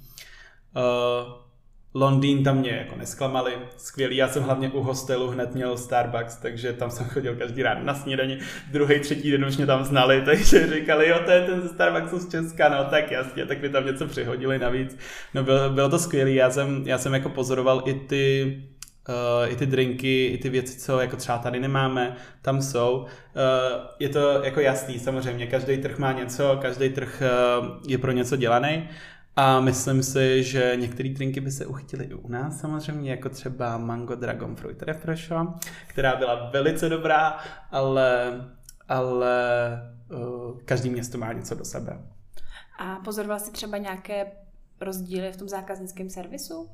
Uh, 0.76 1.32
Londýn 1.94 2.44
tam 2.44 2.58
mě 2.58 2.70
jako 2.70 2.96
nesklamali, 2.96 3.52
skvělý, 3.76 4.16
já 4.16 4.28
jsem 4.28 4.42
hlavně 4.42 4.70
u 4.70 4.82
hostelu 4.82 5.28
hned 5.28 5.54
měl 5.54 5.76
Starbucks, 5.76 6.36
takže 6.36 6.72
tam 6.72 6.90
jsem 6.90 7.06
chodil 7.06 7.36
každý 7.36 7.62
ráno 7.62 7.84
na 7.84 7.94
snídaně, 7.94 8.38
druhý, 8.70 9.00
třetí 9.00 9.30
den 9.30 9.44
už 9.44 9.56
mě 9.56 9.66
tam 9.66 9.84
znali, 9.84 10.22
takže 10.24 10.66
říkali, 10.74 11.08
jo, 11.08 11.20
to 11.24 11.30
je 11.30 11.46
ten 11.46 11.62
ze 11.62 11.68
Starbucksu 11.68 12.18
z 12.18 12.30
Česka, 12.30 12.68
no 12.68 12.84
tak 12.90 13.10
jasně, 13.10 13.46
tak 13.46 13.62
mi 13.62 13.68
tam 13.68 13.86
něco 13.86 14.06
přihodili 14.06 14.58
navíc. 14.58 14.98
No 15.34 15.42
bylo, 15.42 15.70
bylo 15.70 15.88
to 15.88 15.98
skvělé, 15.98 16.30
já 16.30 16.50
jsem, 16.50 16.82
já 16.86 16.98
jsem 16.98 17.14
jako 17.14 17.28
pozoroval 17.28 17.82
i 17.86 17.94
ty 17.94 18.56
Uh, 19.08 19.52
i 19.52 19.56
ty 19.56 19.66
drinky, 19.66 20.26
i 20.26 20.38
ty 20.38 20.48
věci, 20.48 20.78
co 20.78 21.00
jako 21.00 21.16
třeba 21.16 21.38
tady 21.38 21.60
nemáme, 21.60 22.16
tam 22.42 22.62
jsou. 22.62 22.98
Uh, 22.98 23.06
je 23.98 24.08
to 24.08 24.44
jako 24.44 24.60
jasný, 24.60 24.98
samozřejmě, 24.98 25.46
každý 25.46 25.78
trh 25.78 25.98
má 25.98 26.12
něco, 26.12 26.58
každý 26.62 26.88
trh 26.88 27.22
uh, 27.60 27.66
je 27.88 27.98
pro 27.98 28.12
něco 28.12 28.36
dělaný. 28.36 28.88
A 29.36 29.60
myslím 29.60 30.02
si, 30.02 30.42
že 30.42 30.72
některé 30.76 31.08
drinky 31.08 31.40
by 31.40 31.50
se 31.50 31.66
uchytily 31.66 32.04
i 32.04 32.14
u 32.14 32.28
nás 32.28 32.60
samozřejmě, 32.60 33.10
jako 33.10 33.28
třeba 33.28 33.78
Mango 33.78 34.14
Dragon 34.14 34.56
Fruit 34.56 34.82
Refresho, 34.82 35.54
která 35.86 36.16
byla 36.16 36.50
velice 36.50 36.88
dobrá, 36.88 37.38
ale, 37.70 38.40
ale 38.88 39.36
uh, 40.10 40.58
každý 40.64 40.90
město 40.90 41.18
má 41.18 41.32
něco 41.32 41.54
do 41.54 41.64
sebe. 41.64 41.98
A 42.78 42.96
pozoroval 42.96 43.38
jsi 43.38 43.52
třeba 43.52 43.78
nějaké 43.78 44.26
rozdíly 44.80 45.32
v 45.32 45.36
tom 45.36 45.48
zákaznickém 45.48 46.10
servisu? 46.10 46.70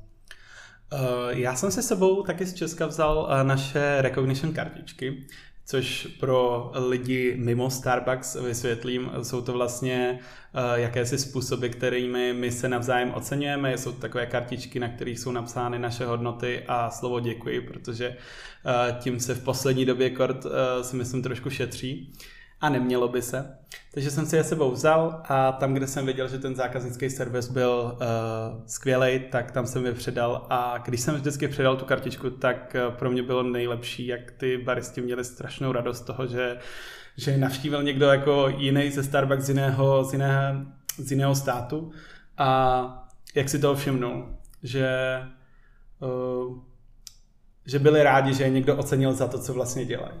Uh, 0.93 0.99
já 1.29 1.55
jsem 1.55 1.71
si 1.71 1.81
sebou 1.83 2.23
taky 2.23 2.45
z 2.45 2.53
Česka 2.53 2.85
vzal 2.85 3.17
uh, 3.17 3.47
naše 3.47 4.01
recognition 4.01 4.53
kartičky, 4.53 5.25
což 5.65 6.05
pro 6.19 6.71
lidi 6.75 7.35
mimo 7.37 7.69
Starbucks 7.69 8.35
vysvětlím, 8.35 9.11
jsou 9.21 9.41
to 9.41 9.53
vlastně 9.53 10.19
uh, 10.19 10.79
jakési 10.79 11.17
způsoby, 11.17 11.67
kterými 11.67 12.33
my 12.33 12.51
se 12.51 12.69
navzájem 12.69 13.13
oceňujeme. 13.13 13.77
Jsou 13.77 13.91
to 13.91 14.01
takové 14.01 14.25
kartičky, 14.25 14.79
na 14.79 14.89
kterých 14.89 15.19
jsou 15.19 15.31
napsány 15.31 15.79
naše 15.79 16.05
hodnoty 16.05 16.63
a 16.67 16.89
slovo 16.89 17.19
děkuji, 17.19 17.61
protože 17.61 18.17
tím 18.99 19.19
se 19.19 19.35
v 19.35 19.43
poslední 19.43 19.85
době 19.85 20.09
kort 20.09 20.45
si 20.81 20.95
myslím 20.95 21.23
trošku 21.23 21.49
šetří. 21.49 22.13
A 22.61 22.69
nemělo 22.69 23.07
by 23.07 23.21
se. 23.21 23.57
Takže 23.93 24.11
jsem 24.11 24.25
si 24.25 24.35
je 24.35 24.43
sebou 24.43 24.71
vzal 24.71 25.21
a 25.23 25.51
tam, 25.51 25.73
kde 25.73 25.87
jsem 25.87 26.05
věděl, 26.05 26.27
že 26.27 26.39
ten 26.39 26.55
zákaznický 26.55 27.09
servis 27.09 27.49
byl 27.49 27.91
uh, 27.93 28.65
skvělý, 28.65 29.19
tak 29.31 29.51
tam 29.51 29.67
jsem 29.67 29.85
je 29.85 29.93
předal 29.93 30.47
a 30.49 30.77
když 30.77 31.01
jsem 31.01 31.15
vždycky 31.15 31.47
předal 31.47 31.75
tu 31.77 31.85
kartičku, 31.85 32.29
tak 32.29 32.75
uh, 32.87 32.95
pro 32.95 33.09
mě 33.11 33.23
bylo 33.23 33.43
nejlepší, 33.43 34.07
jak 34.07 34.31
ty 34.31 34.57
baristi 34.57 35.01
měli 35.01 35.23
strašnou 35.23 35.71
radost 35.71 36.01
toho, 36.01 36.27
že, 36.27 36.57
že 37.17 37.37
navštívil 37.37 37.83
někdo 37.83 38.05
jako 38.05 38.47
jiný 38.57 38.91
ze 38.91 39.03
Starbucks 39.03 39.43
z 39.43 39.49
jiného, 39.49 40.03
z 40.03 40.13
jiného, 40.13 40.65
z 40.97 41.11
jiného 41.11 41.35
státu 41.35 41.91
a 42.37 43.09
jak 43.35 43.49
si 43.49 43.59
toho 43.59 43.75
všimnul, 43.75 44.37
že 44.63 45.19
uh, 45.99 46.57
že 47.67 47.79
byli 47.79 48.03
rádi, 48.03 48.33
že 48.33 48.43
je 48.43 48.49
někdo 48.49 48.77
ocenil 48.77 49.13
za 49.13 49.27
to, 49.27 49.39
co 49.39 49.53
vlastně 49.53 49.85
dělají. 49.85 50.19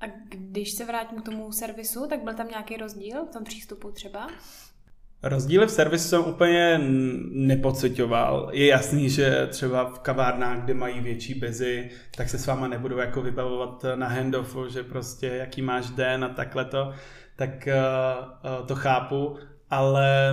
A 0.00 0.04
když 0.28 0.72
se 0.72 0.84
vrátím 0.84 1.22
k 1.22 1.24
tomu 1.24 1.52
servisu, 1.52 2.06
tak 2.08 2.24
byl 2.24 2.34
tam 2.34 2.48
nějaký 2.48 2.76
rozdíl 2.76 3.24
v 3.26 3.30
tom 3.30 3.44
přístupu 3.44 3.90
třeba? 3.90 4.28
Rozdíly 5.22 5.66
v 5.66 5.70
servisu 5.70 6.08
jsem 6.08 6.24
úplně 6.24 6.80
nepocitoval. 7.32 8.50
Je 8.52 8.66
jasný, 8.66 9.10
že 9.10 9.46
třeba 9.50 9.84
v 9.84 9.98
kavárnách, 9.98 10.64
kde 10.64 10.74
mají 10.74 11.00
větší 11.00 11.34
bezy, 11.34 11.90
tak 12.16 12.28
se 12.28 12.38
s 12.38 12.46
váma 12.46 12.68
nebudou 12.68 12.98
jako 12.98 13.22
vybavovat 13.22 13.84
na 13.94 14.08
handoffu, 14.08 14.68
že 14.68 14.82
prostě 14.82 15.26
jaký 15.26 15.62
máš 15.62 15.90
den 15.90 16.24
a 16.24 16.28
takhle 16.28 16.64
to, 16.64 16.92
tak 17.36 17.68
uh, 17.68 18.66
to 18.66 18.74
chápu, 18.74 19.36
ale 19.70 20.32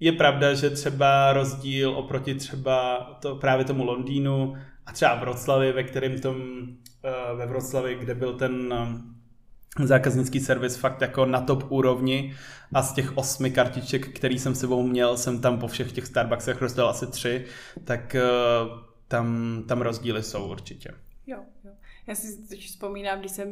je 0.00 0.12
pravda, 0.12 0.54
že 0.54 0.70
třeba 0.70 1.32
rozdíl 1.32 1.90
oproti 1.90 2.34
třeba 2.34 3.04
to, 3.20 3.36
právě 3.36 3.64
tomu 3.64 3.84
Londýnu 3.84 4.54
a 4.86 4.92
třeba 4.92 5.14
Vroclavi, 5.14 5.72
ve 5.72 5.82
kterém 5.82 6.20
tom 6.20 6.36
Eh, 6.36 6.85
ve 7.36 7.46
Vroclavi, 7.46 7.94
kde 7.94 8.14
byl 8.14 8.38
ten 8.38 8.74
eh, 9.80 9.86
zákaznický 9.86 10.40
servis 10.40 10.76
fakt 10.76 11.00
jako 11.00 11.26
na 11.26 11.40
top 11.40 11.72
úrovni 11.72 12.34
a 12.74 12.82
z 12.82 12.92
těch 12.92 13.16
osmi 13.16 13.50
kartiček, 13.50 14.08
který 14.08 14.38
jsem 14.38 14.54
sebou 14.54 14.82
měl, 14.82 15.16
jsem 15.16 15.40
tam 15.40 15.58
po 15.58 15.68
všech 15.68 15.92
těch 15.92 16.06
Starbucksech 16.06 16.62
rozdal 16.62 16.88
asi 16.88 17.06
tři, 17.06 17.44
tak 17.84 18.14
eh, 18.14 18.22
tam, 19.08 19.62
tam 19.68 19.80
rozdíly 19.80 20.22
jsou 20.22 20.50
určitě. 20.50 20.90
Jo, 21.26 21.38
jo. 21.64 21.72
Já 22.06 22.14
si 22.14 22.58
vzpomínám, 22.58 23.20
když 23.20 23.32
jsem 23.32 23.48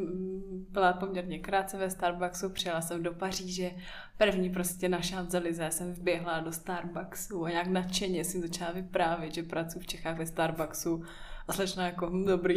byla 0.71 0.93
poměrně 0.93 1.39
krátce 1.39 1.79
ve 1.79 1.91
Starbucksu, 1.91 2.51
přijela 2.51 2.81
jsem 2.81 3.03
do 3.03 3.13
Paříže, 3.13 3.71
první 4.19 4.51
prostě 4.51 4.89
na 4.89 4.99
Champs-Élysées 5.01 5.69
jsem 5.69 5.93
vběhla 5.93 6.41
do 6.41 6.53
Starbucksu 6.53 7.45
a 7.45 7.51
nějak 7.51 7.67
nadšeně 7.67 8.25
jsem 8.25 8.41
začala 8.41 8.73
vyprávět, 8.73 9.35
že 9.35 9.43
pracuji 9.43 9.81
v 9.81 9.87
Čechách 9.87 10.19
ve 10.19 10.27
Starbucksu 10.27 11.05
a 11.49 11.53
slečna 11.53 11.87
jako 11.87 12.07
hm, 12.11 12.25
dobrý 12.25 12.57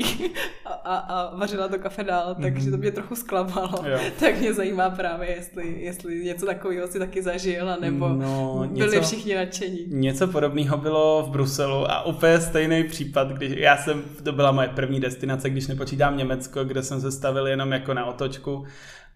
a, 0.65 0.73
a, 0.73 0.95
a 0.95 1.35
vařila 1.35 1.67
to 1.67 1.79
kafe 1.79 2.03
dál, 2.03 2.33
mm-hmm. 2.33 2.41
takže 2.41 2.71
to 2.71 2.77
mě 2.77 2.91
trochu 2.91 3.15
zklamalo. 3.15 3.83
Jo. 3.85 3.99
Tak 4.19 4.39
mě 4.39 4.53
zajímá 4.53 4.89
právě, 4.89 5.29
jestli, 5.29 5.81
jestli 5.81 6.23
něco 6.23 6.45
takového 6.45 6.87
si 6.87 6.99
taky 6.99 7.23
zažil, 7.23 7.77
nebo 7.81 8.09
no, 8.09 8.67
byli 8.71 8.95
něco, 8.95 9.07
všichni 9.07 9.35
nadšení. 9.35 9.85
Něco 9.87 10.27
podobného 10.27 10.77
bylo 10.77 11.23
v 11.23 11.29
Bruselu 11.29 11.91
a 11.91 12.05
úplně 12.05 12.39
stejný 12.39 12.83
případ, 12.83 13.27
když 13.27 13.53
já 13.57 13.77
jsem, 13.77 14.03
to 14.23 14.31
byla 14.31 14.51
moje 14.51 14.67
první 14.67 14.99
destinace, 14.99 15.49
když 15.49 15.67
nepočítám 15.67 16.17
Německo, 16.17 16.63
kde 16.63 16.83
jsem 16.83 17.01
se 17.01 17.11
stavil 17.11 17.47
jenom 17.47 17.71
jako 17.71 17.93
na 17.93 18.05
otočku 18.05 18.65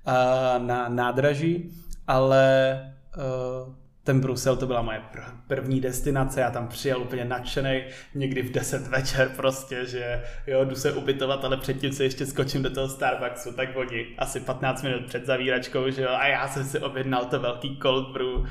a 0.05 0.57
na 0.57 0.89
nádraží, 0.89 1.71
ale 2.07 2.79
uh, 3.17 3.80
ten 4.03 4.21
Brusel 4.21 4.55
to 4.55 4.67
byla 4.67 4.81
moje 4.81 5.01
první 5.47 5.81
destinace, 5.81 6.41
já 6.41 6.51
tam 6.51 6.67
přijel 6.67 7.01
úplně 7.01 7.25
nadšený, 7.25 7.83
někdy 8.15 8.41
v 8.41 8.51
10 8.51 8.87
večer 8.87 9.29
prostě, 9.35 9.85
že 9.85 10.23
jo, 10.47 10.65
jdu 10.65 10.75
se 10.75 10.93
ubytovat, 10.93 11.45
ale 11.45 11.57
předtím 11.57 11.93
se 11.93 12.03
ještě 12.03 12.25
skočím 12.25 12.63
do 12.63 12.69
toho 12.69 12.89
Starbucksu, 12.89 13.53
tak 13.53 13.69
oni 13.75 14.15
asi 14.17 14.39
15 14.39 14.83
minut 14.83 15.05
před 15.05 15.25
zavíračkou, 15.25 15.89
že 15.89 16.01
jo, 16.01 16.09
a 16.09 16.27
já 16.27 16.47
jsem 16.47 16.65
si 16.65 16.79
objednal 16.79 17.25
to 17.25 17.39
velký 17.39 17.79
cold 17.81 18.13
brew. 18.13 18.47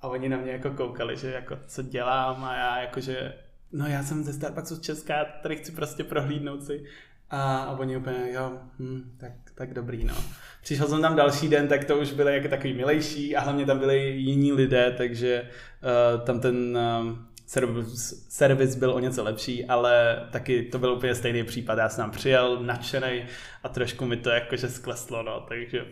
A 0.00 0.08
oni 0.08 0.28
na 0.28 0.36
mě 0.36 0.52
jako 0.52 0.70
koukali, 0.70 1.16
že 1.16 1.30
jako 1.30 1.58
co 1.66 1.82
dělám 1.82 2.44
a 2.44 2.56
já 2.56 2.80
jakože, 2.80 3.34
no 3.72 3.86
já 3.86 4.02
jsem 4.02 4.24
ze 4.24 4.32
Starbucksu 4.32 4.76
z 4.76 4.80
Česka, 4.80 5.24
tady 5.42 5.56
chci 5.56 5.72
prostě 5.72 6.04
prohlídnout 6.04 6.64
si 6.64 6.84
A, 7.32 7.56
a 7.62 7.78
oni 7.78 7.96
úplně, 7.96 8.32
jo, 8.32 8.52
hm, 8.78 9.16
tak, 9.16 9.32
tak 9.54 9.74
dobrý, 9.74 10.04
no. 10.04 10.14
Přišel 10.62 10.88
jsem 10.88 11.02
tam 11.02 11.16
další 11.16 11.48
den, 11.48 11.68
tak 11.68 11.84
to 11.84 11.98
už 11.98 12.12
byly 12.12 12.34
jako 12.34 12.48
takový 12.48 12.74
milejší 12.74 13.36
a 13.36 13.40
hlavně 13.40 13.66
tam 13.66 13.78
byli 13.78 14.10
jiní 14.10 14.52
lidé, 14.52 14.94
takže 14.96 15.50
uh, 15.82 16.24
tam 16.24 16.40
ten 16.40 16.78
uh, 17.04 17.18
servis, 17.46 18.26
servis 18.28 18.74
byl 18.74 18.90
o 18.92 18.98
něco 18.98 19.24
lepší, 19.24 19.64
ale 19.64 20.24
taky 20.32 20.62
to 20.62 20.78
byl 20.78 20.92
úplně 20.92 21.14
stejný 21.14 21.44
případ. 21.44 21.78
Já 21.78 21.88
jsem 21.88 22.02
tam 22.02 22.10
přijel 22.10 22.62
nadšený 22.62 23.24
a 23.62 23.68
trošku 23.68 24.04
mi 24.04 24.16
to 24.16 24.30
jakože 24.30 24.68
skleslo, 24.68 25.22
no, 25.22 25.40
takže, 25.48 25.86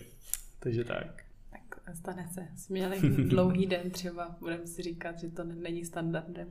takže 0.58 0.84
tak. 0.84 1.22
Tak 1.50 1.96
stane 1.96 2.28
se. 2.34 2.40
Jsme 2.56 2.74
měli 2.74 3.00
dlouhý 3.28 3.66
den 3.66 3.90
třeba, 3.90 4.36
budeme 4.40 4.66
si 4.66 4.82
říkat, 4.82 5.18
že 5.18 5.28
to 5.28 5.44
není 5.44 5.84
standardem. 5.84 6.48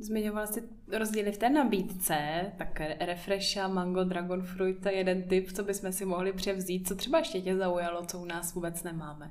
Zmiňoval 0.00 0.46
jsi 0.46 0.62
rozdíly 0.98 1.32
v 1.32 1.38
té 1.38 1.50
nabídce, 1.50 2.16
tak 2.58 2.80
Refresha, 3.00 3.68
Mango, 3.68 4.04
Dragon 4.04 4.42
Fruit, 4.42 4.82
to 4.82 4.88
je 4.88 4.94
jeden 4.94 5.22
typ, 5.22 5.52
co 5.52 5.64
bychom 5.64 5.92
si 5.92 6.04
mohli 6.04 6.32
převzít. 6.32 6.88
Co 6.88 6.94
třeba 6.94 7.18
ještě 7.18 7.40
tě 7.40 7.56
zaujalo, 7.56 8.04
co 8.06 8.18
u 8.18 8.24
nás 8.24 8.54
vůbec 8.54 8.82
nemáme? 8.82 9.30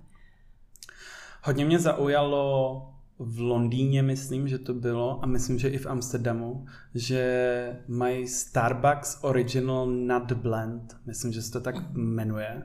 Hodně 1.43 1.65
mě 1.65 1.79
zaujalo 1.79 2.93
v 3.19 3.39
Londýně, 3.39 4.03
myslím, 4.03 4.47
že 4.47 4.57
to 4.57 4.73
bylo, 4.73 5.23
a 5.23 5.25
myslím, 5.25 5.59
že 5.59 5.69
i 5.69 5.77
v 5.77 5.85
Amsterdamu, 5.85 6.65
že 6.95 7.79
mají 7.87 8.27
Starbucks 8.27 9.19
Original 9.21 9.87
Nut 9.87 10.31
Blend, 10.31 10.97
myslím, 11.05 11.31
že 11.31 11.41
se 11.41 11.51
to 11.51 11.61
tak 11.61 11.75
jmenuje, 11.91 12.63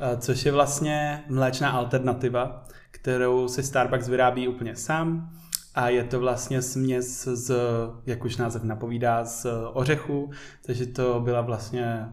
eh, 0.00 0.16
což 0.16 0.44
je 0.44 0.52
vlastně 0.52 1.24
mléčná 1.28 1.70
alternativa, 1.70 2.64
kterou 2.90 3.48
si 3.48 3.62
Starbucks 3.62 4.08
vyrábí 4.08 4.48
úplně 4.48 4.76
sám 4.76 5.30
a 5.76 5.88
je 5.88 6.04
to 6.04 6.20
vlastně 6.20 6.62
směs 6.62 7.24
z, 7.24 7.54
jak 8.06 8.24
už 8.24 8.36
název 8.36 8.62
napovídá, 8.62 9.24
z 9.24 9.46
ořechu, 9.72 10.30
takže 10.66 10.86
to 10.86 11.20
byla 11.20 11.40
vlastně 11.40 12.06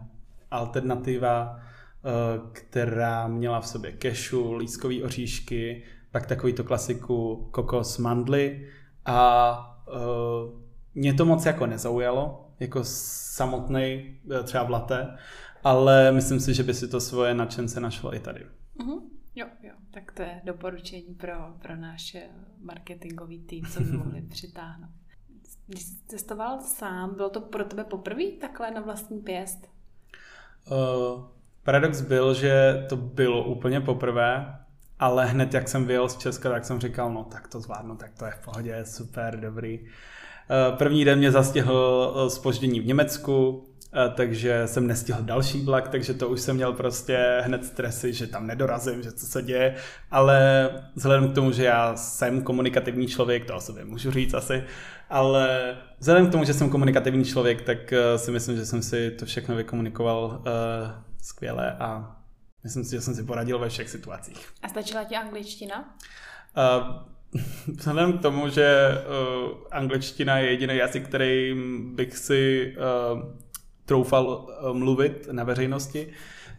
alternativa, 0.50 1.56
eh, 1.56 2.40
která 2.52 3.26
měla 3.28 3.60
v 3.60 3.66
sobě 3.66 3.92
kešu, 3.92 4.52
lískový 4.52 5.02
oříšky, 5.02 5.82
pak 6.10 6.26
takový 6.26 6.52
to 6.52 6.64
klasiku 6.64 7.48
kokos 7.50 7.98
mandly 7.98 8.68
a 9.04 9.58
uh, 9.88 10.60
mě 10.94 11.14
to 11.14 11.24
moc 11.24 11.46
jako 11.46 11.66
nezaujalo, 11.66 12.50
jako 12.60 12.80
samotný 12.84 14.16
třeba 14.44 14.64
v 14.64 14.70
latte, 14.70 15.16
ale 15.64 16.12
myslím 16.12 16.40
si, 16.40 16.54
že 16.54 16.62
by 16.62 16.74
si 16.74 16.88
to 16.88 17.00
svoje 17.00 17.34
nadšence 17.34 17.80
našlo 17.80 18.14
i 18.14 18.18
tady. 18.18 18.46
Uh-huh. 18.78 19.00
Jo, 19.36 19.46
jo, 19.62 19.72
tak 19.90 20.12
to 20.12 20.22
je 20.22 20.40
doporučení 20.44 21.14
pro, 21.14 21.34
pro 21.62 21.76
náš 21.76 22.16
marketingový 22.60 23.38
tým, 23.40 23.66
co 23.66 23.80
by 23.80 23.92
mohli 23.96 24.22
přitáhnout. 24.22 24.90
Když 25.66 25.82
jsi 25.82 25.96
cestoval 26.08 26.60
sám, 26.60 27.14
bylo 27.14 27.30
to 27.30 27.40
pro 27.40 27.64
tebe 27.64 27.84
poprvé 27.84 28.24
takhle 28.40 28.70
na 28.70 28.80
vlastní 28.80 29.20
pěst? 29.20 29.68
Uh, 30.70 31.24
paradox 31.62 32.00
byl, 32.00 32.34
že 32.34 32.84
to 32.88 32.96
bylo 32.96 33.44
úplně 33.44 33.80
poprvé, 33.80 34.58
ale 34.98 35.26
hned 35.26 35.54
jak 35.54 35.68
jsem 35.68 35.86
vyjel 35.86 36.08
z 36.08 36.18
Česka, 36.18 36.50
tak 36.50 36.64
jsem 36.64 36.80
říkal, 36.80 37.12
no 37.12 37.24
tak 37.24 37.48
to 37.48 37.60
zvládnu, 37.60 37.96
tak 37.96 38.18
to 38.18 38.24
je 38.24 38.30
v 38.30 38.44
pohodě, 38.44 38.84
super, 38.84 39.40
dobrý. 39.40 39.80
Uh, 39.80 40.78
první 40.78 41.04
den 41.04 41.18
mě 41.18 41.30
zastihl 41.30 42.30
spoždění 42.30 42.80
v 42.80 42.86
Německu, 42.86 43.66
Eh, 43.73 43.73
takže 44.14 44.62
jsem 44.66 44.86
nestihl 44.86 45.22
další 45.22 45.64
vlak, 45.64 45.88
takže 45.88 46.14
to 46.14 46.28
už 46.28 46.40
jsem 46.40 46.56
měl 46.56 46.72
prostě 46.72 47.40
hned 47.44 47.64
stresy, 47.64 48.12
že 48.12 48.26
tam 48.26 48.46
nedorazím, 48.46 49.02
že 49.02 49.12
co 49.12 49.26
se 49.26 49.42
děje, 49.42 49.74
ale 50.10 50.70
vzhledem 50.94 51.28
k 51.28 51.34
tomu, 51.34 51.52
že 51.52 51.64
já 51.64 51.96
jsem 51.96 52.42
komunikativní 52.42 53.06
člověk, 53.06 53.44
to 53.44 53.56
o 53.56 53.60
sobě 53.60 53.84
můžu 53.84 54.10
říct 54.10 54.34
asi, 54.34 54.64
ale 55.10 55.76
vzhledem 55.98 56.26
k 56.26 56.32
tomu, 56.32 56.44
že 56.44 56.54
jsem 56.54 56.70
komunikativní 56.70 57.24
člověk, 57.24 57.62
tak 57.62 57.92
eh, 57.92 58.18
si 58.18 58.30
myslím, 58.30 58.56
že 58.56 58.66
jsem 58.66 58.82
si 58.82 59.10
to 59.10 59.26
všechno 59.26 59.56
vykomunikoval 59.56 60.24
uh, 60.24 60.42
skvěle 61.22 61.72
a 61.72 62.16
myslím 62.64 62.84
si, 62.84 62.90
že 62.90 63.00
jsem 63.00 63.14
si 63.14 63.24
poradil 63.24 63.58
ve 63.58 63.68
všech 63.68 63.90
situacích. 63.90 64.48
A 64.62 64.68
stačila 64.68 65.04
ti 65.04 65.16
angličtina? 65.16 65.96
Uh, 66.56 67.14
Vzhledem 67.76 68.18
k 68.18 68.22
tomu, 68.22 68.48
že 68.48 68.88
uh, 68.88 69.58
angličtina 69.70 70.38
je 70.38 70.50
jediný 70.50 70.76
jazyk, 70.76 71.08
který 71.08 71.54
bych 71.94 72.16
si 72.16 72.74
uh, 73.12 73.43
troufal 73.84 74.48
eh, 74.48 74.72
mluvit 74.72 75.28
na 75.32 75.44
veřejnosti, 75.44 76.08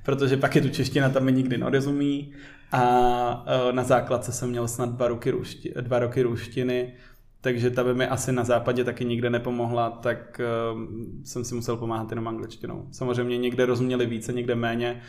protože 0.03 0.37
pak 0.37 0.55
je 0.55 0.61
tu 0.61 0.69
čeština, 0.69 1.09
tam 1.09 1.23
mi 1.23 1.31
nikdy 1.31 1.57
nerozumí 1.57 2.33
a 2.71 3.45
eh, 3.47 3.73
na 3.73 3.83
základce 3.83 4.31
jsem 4.31 4.49
měl 4.49 4.67
snad 4.67 4.89
dva 4.89 5.07
roky, 5.07 5.31
rušti, 5.31 5.73
dva 5.81 5.99
roky 5.99 6.21
ruštiny, 6.21 6.93
takže 7.41 7.69
ta 7.69 7.83
by 7.83 7.93
mi 7.93 8.07
asi 8.07 8.31
na 8.31 8.43
západě 8.43 8.83
taky 8.83 9.05
nikde 9.05 9.29
nepomohla, 9.29 9.89
tak 9.89 10.41
uh, 10.73 10.81
jsem 11.23 11.43
si 11.45 11.55
musel 11.55 11.77
pomáhat 11.77 12.09
jenom 12.09 12.27
angličtinou. 12.27 12.87
Samozřejmě 12.91 13.37
někde 13.37 13.65
rozuměli 13.65 14.05
více, 14.05 14.33
někde 14.33 14.55
méně, 14.55 15.01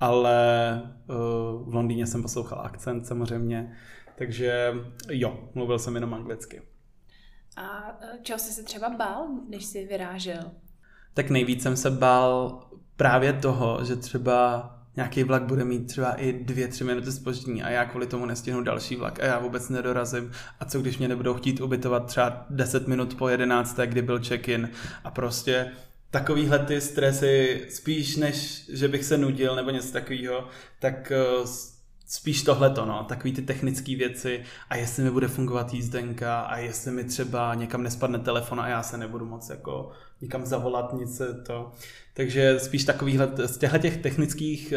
ale 0.00 0.36
v 1.64 1.74
Londýně 1.74 2.06
jsem 2.06 2.22
poslouchal 2.22 2.60
akcent 2.60 3.06
samozřejmě, 3.06 3.76
takže 4.14 4.74
jo, 5.10 5.50
mluvil 5.54 5.78
jsem 5.78 5.94
jenom 5.94 6.14
anglicky. 6.14 6.62
A 7.56 7.98
čeho 8.22 8.38
jsi 8.38 8.52
se 8.52 8.62
třeba 8.62 8.90
bál, 8.90 9.28
když 9.48 9.64
jsi 9.64 9.86
vyrážel? 9.86 10.50
Tak 11.14 11.30
nejvíc 11.30 11.62
jsem 11.62 11.76
se 11.76 11.90
bál 11.90 12.58
právě 12.96 13.32
toho, 13.32 13.84
že 13.84 13.96
třeba 13.96 14.68
nějaký 14.96 15.24
vlak 15.24 15.42
bude 15.42 15.64
mít 15.64 15.86
třeba 15.86 16.12
i 16.12 16.32
dvě, 16.32 16.68
tři 16.68 16.84
minuty 16.84 17.12
spoždění 17.12 17.62
a 17.62 17.70
já 17.70 17.84
kvůli 17.84 18.06
tomu 18.06 18.26
nestihnu 18.26 18.62
další 18.62 18.96
vlak 18.96 19.20
a 19.20 19.24
já 19.24 19.38
vůbec 19.38 19.68
nedorazím. 19.68 20.32
A 20.60 20.64
co 20.64 20.80
když 20.80 20.98
mě 20.98 21.08
nebudou 21.08 21.34
chtít 21.34 21.60
ubytovat 21.60 22.06
třeba 22.06 22.46
10 22.50 22.88
minut 22.88 23.14
po 23.14 23.28
11, 23.28 23.80
kdy 23.84 24.02
byl 24.02 24.20
check-in 24.24 24.70
a 25.04 25.10
prostě 25.10 25.70
takovýhle 26.10 26.58
ty 26.58 26.80
stresy, 26.80 27.66
spíš 27.70 28.16
než 28.16 28.70
že 28.72 28.88
bych 28.88 29.04
se 29.04 29.18
nudil 29.18 29.56
nebo 29.56 29.70
něco 29.70 29.92
takového, 29.92 30.48
tak 30.80 31.12
eh, 31.12 31.46
spíš 32.06 32.42
tohleto, 32.42 32.86
no, 32.86 33.04
takový 33.04 33.32
ty 33.32 33.42
technické 33.42 33.96
věci 33.96 34.44
a 34.70 34.76
jestli 34.76 35.02
mi 35.02 35.10
bude 35.10 35.28
fungovat 35.28 35.74
jízdenka 35.74 36.40
a 36.40 36.58
jestli 36.58 36.90
mi 36.90 37.04
třeba 37.04 37.54
někam 37.54 37.82
nespadne 37.82 38.18
telefon 38.18 38.60
a 38.60 38.68
já 38.68 38.82
se 38.82 38.98
nebudu 38.98 39.26
moc 39.26 39.50
jako 39.50 39.90
nikam 40.20 40.46
zavolat, 40.46 40.92
nic 40.92 41.22
to. 41.46 41.72
Takže 42.14 42.60
spíš 42.60 42.84
takovýhle, 42.84 43.32
z 43.46 43.58
těchto 43.58 43.78
těch 43.78 43.96
technických 43.96 44.74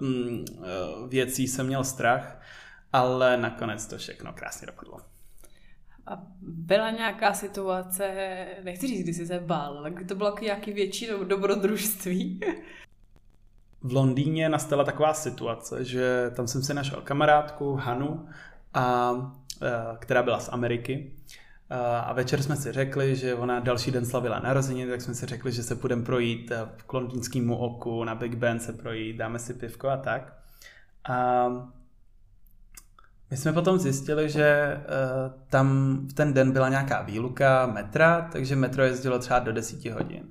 uh, 0.00 0.08
uh, 0.08 1.08
věcí 1.08 1.48
jsem 1.48 1.66
měl 1.66 1.84
strach, 1.84 2.40
ale 2.92 3.36
nakonec 3.36 3.86
to 3.86 3.98
všechno 3.98 4.32
krásně 4.32 4.66
dopadlo. 4.66 4.98
A 6.06 6.22
byla 6.42 6.90
nějaká 6.90 7.34
situace, 7.34 8.14
nechci 8.64 8.86
říct, 8.86 9.02
kdy 9.02 9.14
jsi 9.14 9.26
se 9.26 9.40
bál, 9.40 9.78
ale 9.78 9.92
to 10.08 10.14
bylo 10.14 10.34
nějaký 10.40 10.72
větší 10.72 11.08
dobrodružství? 11.24 12.40
V 13.82 13.92
Londýně 13.92 14.48
nastala 14.48 14.84
taková 14.84 15.14
situace, 15.14 15.84
že 15.84 16.30
tam 16.36 16.46
jsem 16.46 16.62
si 16.62 16.74
našel 16.74 17.00
kamarádku 17.00 17.74
Hanu, 17.74 18.28
a, 18.74 19.12
e, 19.62 19.96
která 19.98 20.22
byla 20.22 20.40
z 20.40 20.48
Ameriky. 20.52 21.12
E, 21.70 21.76
a 21.78 22.12
večer 22.12 22.42
jsme 22.42 22.56
si 22.56 22.72
řekli, 22.72 23.16
že 23.16 23.34
ona 23.34 23.60
další 23.60 23.90
den 23.90 24.06
slavila 24.06 24.38
narozeniny, 24.40 24.90
tak 24.90 25.00
jsme 25.00 25.14
si 25.14 25.26
řekli, 25.26 25.52
že 25.52 25.62
se 25.62 25.74
půjdeme 25.74 26.04
projít 26.04 26.50
e, 26.50 26.68
k 26.86 26.92
londýnskému 26.92 27.56
oku, 27.56 28.04
na 28.04 28.14
Big 28.14 28.34
Ben 28.34 28.60
se 28.60 28.72
projít, 28.72 29.16
dáme 29.16 29.38
si 29.38 29.54
pivko 29.54 29.88
a 29.88 29.96
tak. 29.96 30.38
A 31.08 31.48
my 33.30 33.36
jsme 33.36 33.52
potom 33.52 33.78
zjistili, 33.78 34.30
že 34.30 34.80
tam 35.50 35.98
v 36.10 36.12
ten 36.12 36.32
den 36.32 36.52
byla 36.52 36.68
nějaká 36.68 37.02
výluka 37.02 37.66
metra, 37.66 38.28
takže 38.32 38.56
metro 38.56 38.82
jezdilo 38.82 39.18
třeba 39.18 39.38
do 39.38 39.52
10 39.52 39.84
hodin. 39.84 40.22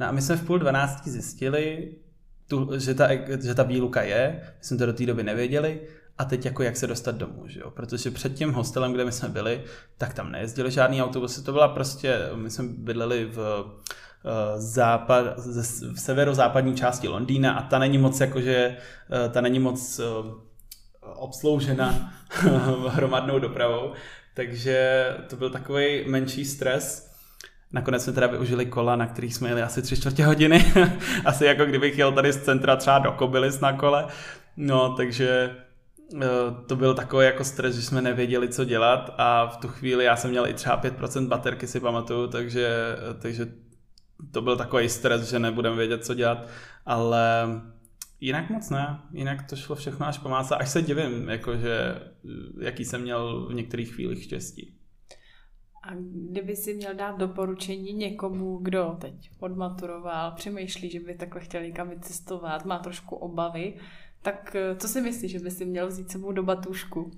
No 0.00 0.06
a 0.06 0.12
my 0.12 0.22
jsme 0.22 0.36
v 0.36 0.46
půl 0.46 0.58
dvanácti 0.58 1.10
zjistili, 1.10 1.94
tu, 2.48 2.70
že, 2.78 2.94
ta, 2.94 3.08
že 3.42 3.54
ta 3.54 3.62
výluka 3.62 4.02
je, 4.02 4.40
my 4.58 4.64
jsme 4.64 4.76
to 4.76 4.86
do 4.86 4.92
té 4.92 5.06
doby 5.06 5.22
nevěděli, 5.22 5.80
a 6.18 6.24
teď 6.24 6.44
jako 6.44 6.62
jak 6.62 6.76
se 6.76 6.86
dostat 6.86 7.14
domů, 7.14 7.48
že 7.48 7.60
jo? 7.60 7.70
Protože 7.70 8.10
před 8.10 8.34
tím 8.34 8.52
hostelem, 8.52 8.92
kde 8.92 9.04
my 9.04 9.12
jsme 9.12 9.28
byli, 9.28 9.64
tak 9.98 10.14
tam 10.14 10.32
nejezdili 10.32 10.70
žádný 10.70 11.02
autobusy, 11.02 11.42
to 11.42 11.52
byla 11.52 11.68
prostě, 11.68 12.20
my 12.34 12.50
jsme 12.50 12.64
bydleli 12.68 13.24
v 13.24 13.64
uh, 13.64 13.70
západ, 14.56 15.24
v 15.92 16.00
severozápadní 16.00 16.74
části 16.74 17.08
Londýna 17.08 17.52
a 17.52 17.68
ta 17.68 17.78
není 17.78 17.98
moc 17.98 18.20
jakože, 18.20 18.76
uh, 19.26 19.32
ta 19.32 19.40
není 19.40 19.58
moc 19.58 19.98
uh, 19.98 20.32
obsloužena 21.14 22.12
hromadnou 22.88 23.38
dopravou, 23.38 23.92
takže 24.34 25.06
to 25.28 25.36
byl 25.36 25.50
takový 25.50 26.04
menší 26.06 26.44
stres, 26.44 27.13
Nakonec 27.74 28.04
jsme 28.04 28.12
teda 28.12 28.26
využili 28.26 28.66
kola, 28.66 28.96
na 28.96 29.06
kterých 29.06 29.34
jsme 29.34 29.48
jeli 29.48 29.62
asi 29.62 29.82
tři 29.82 29.96
čtvrtě 29.96 30.26
hodiny. 30.26 30.72
asi 31.24 31.44
jako 31.44 31.64
kdybych 31.64 31.98
jel 31.98 32.12
tady 32.12 32.32
z 32.32 32.42
centra 32.42 32.76
třeba 32.76 32.98
do 32.98 33.12
Kobylis 33.12 33.60
na 33.60 33.72
kole. 33.72 34.06
No, 34.56 34.94
takže 34.94 35.56
eh, 36.22 36.26
to 36.66 36.76
byl 36.76 36.94
takový 36.94 37.26
jako 37.26 37.44
stres, 37.44 37.76
že 37.76 37.82
jsme 37.82 38.02
nevěděli, 38.02 38.48
co 38.48 38.64
dělat 38.64 39.14
a 39.18 39.46
v 39.46 39.56
tu 39.56 39.68
chvíli 39.68 40.04
já 40.04 40.16
jsem 40.16 40.30
měl 40.30 40.46
i 40.46 40.54
třeba 40.54 40.82
5% 40.82 41.28
baterky, 41.28 41.66
si 41.66 41.80
pamatuju, 41.80 42.26
takže, 42.26 42.96
takže 43.18 43.46
to 44.30 44.42
byl 44.42 44.56
takový 44.56 44.88
stres, 44.88 45.30
že 45.30 45.38
nebudeme 45.38 45.76
vědět, 45.76 46.04
co 46.04 46.14
dělat, 46.14 46.48
ale 46.86 47.46
jinak 48.20 48.50
moc 48.50 48.70
ne, 48.70 48.98
jinak 49.12 49.50
to 49.50 49.56
šlo 49.56 49.76
všechno 49.76 50.06
až 50.06 50.18
po 50.18 50.28
mása, 50.28 50.56
až 50.56 50.68
se 50.68 50.82
divím, 50.82 51.28
jakože, 51.28 52.00
jaký 52.60 52.84
jsem 52.84 53.02
měl 53.02 53.46
v 53.50 53.54
některých 53.54 53.94
chvílích 53.94 54.24
štěstí. 54.24 54.73
A 55.88 55.90
kdyby 56.30 56.56
si 56.56 56.74
měl 56.74 56.94
dát 56.94 57.18
doporučení 57.18 57.92
někomu, 57.92 58.58
kdo 58.58 58.96
teď 59.00 59.30
odmaturoval, 59.40 60.32
přemýšlí, 60.32 60.90
že 60.90 61.00
by 61.00 61.14
takhle 61.14 61.40
chtěl 61.40 61.62
někam 61.62 61.88
vycestovat, 61.88 62.64
má 62.64 62.78
trošku 62.78 63.16
obavy, 63.16 63.74
tak 64.22 64.56
eh, 64.56 64.76
co 64.76 64.88
si 64.88 65.00
myslíš, 65.00 65.32
že 65.32 65.38
by 65.38 65.50
si 65.50 65.64
měl 65.64 65.88
vzít 65.88 66.10
sebou 66.10 66.32
do 66.32 66.42
batušku? 66.42 67.10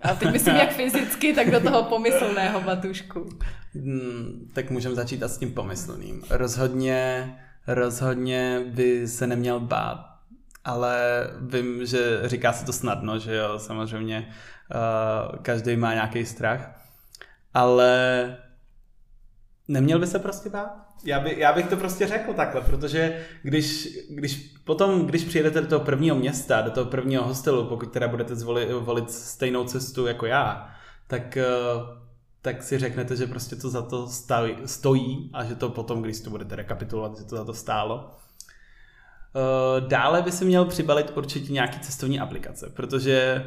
A 0.00 0.14
teď 0.14 0.32
myslím 0.32 0.56
jak 0.56 0.72
fyzicky, 0.72 1.34
tak 1.34 1.50
do 1.50 1.60
toho 1.60 1.82
pomyslného 1.82 2.60
batušku. 2.60 3.28
Hmm, 3.74 4.50
tak 4.54 4.70
můžeme 4.70 4.94
začít 4.94 5.22
a 5.22 5.28
s 5.28 5.38
tím 5.38 5.52
pomyslným. 5.52 6.22
Rozhodně, 6.30 7.34
rozhodně 7.66 8.60
by 8.66 9.08
se 9.08 9.26
neměl 9.26 9.60
bát, 9.60 10.06
ale 10.64 11.26
vím, 11.40 11.86
že 11.86 12.20
říká 12.24 12.52
se 12.52 12.66
to 12.66 12.72
snadno, 12.72 13.18
že 13.18 13.36
jo, 13.36 13.58
samozřejmě 13.58 14.28
uh, 14.28 15.38
každý 15.42 15.76
má 15.76 15.94
nějaký 15.94 16.24
strach, 16.26 16.85
ale 17.56 18.36
neměl 19.68 19.98
by 19.98 20.06
se 20.06 20.18
prostě 20.18 20.50
bát? 20.50 20.86
Já, 21.04 21.20
by, 21.20 21.40
já 21.40 21.52
bych 21.52 21.66
to 21.66 21.76
prostě 21.76 22.06
řekl 22.06 22.32
takhle, 22.32 22.60
protože 22.60 23.20
když, 23.42 23.88
když 24.10 24.54
potom, 24.64 25.06
když 25.06 25.24
přijedete 25.24 25.60
do 25.60 25.66
toho 25.66 25.84
prvního 25.84 26.16
města, 26.16 26.60
do 26.60 26.70
toho 26.70 26.86
prvního 26.86 27.24
hostelu, 27.24 27.64
pokud 27.64 27.92
teda 27.92 28.08
budete 28.08 28.36
zvolit, 28.36 28.68
volit 28.72 29.10
stejnou 29.10 29.64
cestu 29.64 30.06
jako 30.06 30.26
já, 30.26 30.70
tak, 31.06 31.36
eh, 31.36 31.44
tak 32.42 32.62
si 32.62 32.78
řeknete, 32.78 33.16
že 33.16 33.26
prostě 33.26 33.56
to 33.56 33.70
za 33.70 33.82
to 33.82 34.08
stojí, 34.08 34.56
stojí 34.66 35.30
a 35.32 35.44
že 35.44 35.54
to 35.54 35.68
potom, 35.68 36.02
když 36.02 36.20
to 36.20 36.30
budete 36.30 36.56
rekapitulovat, 36.56 37.18
že 37.18 37.24
to 37.24 37.36
za 37.36 37.44
to 37.44 37.54
stálo. 37.54 38.10
Eh, 39.36 39.80
dále 39.88 40.22
by 40.22 40.32
si 40.32 40.44
měl 40.44 40.64
přibalit 40.64 41.12
určitě 41.16 41.52
nějaký 41.52 41.80
cestovní 41.80 42.20
aplikace, 42.20 42.70
protože 42.76 43.44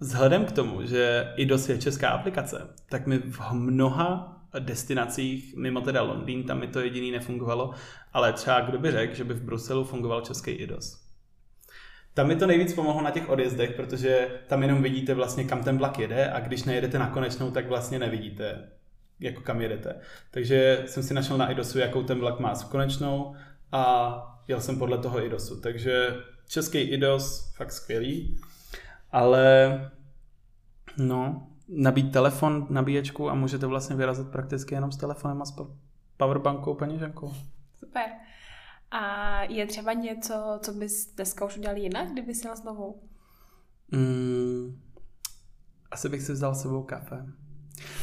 vzhledem 0.00 0.44
k 0.44 0.52
tomu, 0.52 0.86
že 0.86 1.32
IDOS 1.36 1.68
je 1.68 1.78
česká 1.78 2.08
aplikace, 2.08 2.68
tak 2.88 3.06
my 3.06 3.18
v 3.18 3.52
mnoha 3.52 4.36
destinacích, 4.58 5.56
mimo 5.56 5.80
teda 5.80 6.02
Londýn, 6.02 6.44
tam 6.44 6.60
mi 6.60 6.66
to 6.66 6.80
jediný 6.80 7.10
nefungovalo, 7.10 7.70
ale 8.12 8.32
třeba 8.32 8.60
kdo 8.60 8.78
by 8.78 8.90
řekl, 8.90 9.14
že 9.14 9.24
by 9.24 9.34
v 9.34 9.42
Bruselu 9.42 9.84
fungoval 9.84 10.20
český 10.20 10.50
IDOS. 10.50 11.00
Tam 12.14 12.28
mi 12.28 12.36
to 12.36 12.46
nejvíc 12.46 12.74
pomohlo 12.74 13.02
na 13.02 13.10
těch 13.10 13.28
odjezdech, 13.28 13.72
protože 13.72 14.28
tam 14.46 14.62
jenom 14.62 14.82
vidíte 14.82 15.14
vlastně, 15.14 15.44
kam 15.44 15.64
ten 15.64 15.78
vlak 15.78 15.98
jede 15.98 16.30
a 16.30 16.40
když 16.40 16.64
nejedete 16.64 16.98
na 16.98 17.10
konečnou, 17.10 17.50
tak 17.50 17.68
vlastně 17.68 17.98
nevidíte, 17.98 18.68
jako 19.20 19.40
kam 19.40 19.60
jedete. 19.60 20.00
Takže 20.30 20.82
jsem 20.86 21.02
si 21.02 21.14
našel 21.14 21.38
na 21.38 21.50
IDOSu, 21.50 21.78
jakou 21.78 22.02
ten 22.02 22.18
vlak 22.18 22.40
má 22.40 22.54
s 22.54 22.64
konečnou 22.64 23.34
a 23.72 24.14
jel 24.48 24.60
jsem 24.60 24.78
podle 24.78 24.98
toho 24.98 25.24
IDOSu. 25.24 25.60
Takže 25.60 26.16
český 26.48 26.78
IDOS, 26.78 27.54
fakt 27.56 27.72
skvělý, 27.72 28.40
ale 29.12 29.90
no, 30.96 31.46
nabít 31.68 32.12
telefon, 32.12 32.66
nabíječku 32.70 33.30
a 33.30 33.34
můžete 33.34 33.66
vlastně 33.66 33.96
vyrazit 33.96 34.28
prakticky 34.28 34.74
jenom 34.74 34.92
s 34.92 34.96
telefonem 34.96 35.42
a 35.42 35.44
s 35.44 35.54
powerbankou, 36.16 36.74
peněženkou. 36.74 37.32
Super. 37.78 38.04
A 38.90 39.42
je 39.42 39.66
třeba 39.66 39.92
něco, 39.92 40.58
co 40.62 40.72
bys 40.72 41.14
dneska 41.14 41.44
už 41.44 41.56
udělal 41.56 41.76
jinak, 41.76 42.08
kdyby 42.12 42.34
si 42.34 42.48
znovu? 42.54 43.02
Mm, 43.92 44.80
asi 45.90 46.08
bych 46.08 46.22
si 46.22 46.32
vzal 46.32 46.54
sebou 46.54 46.82
kafe. 46.82 47.26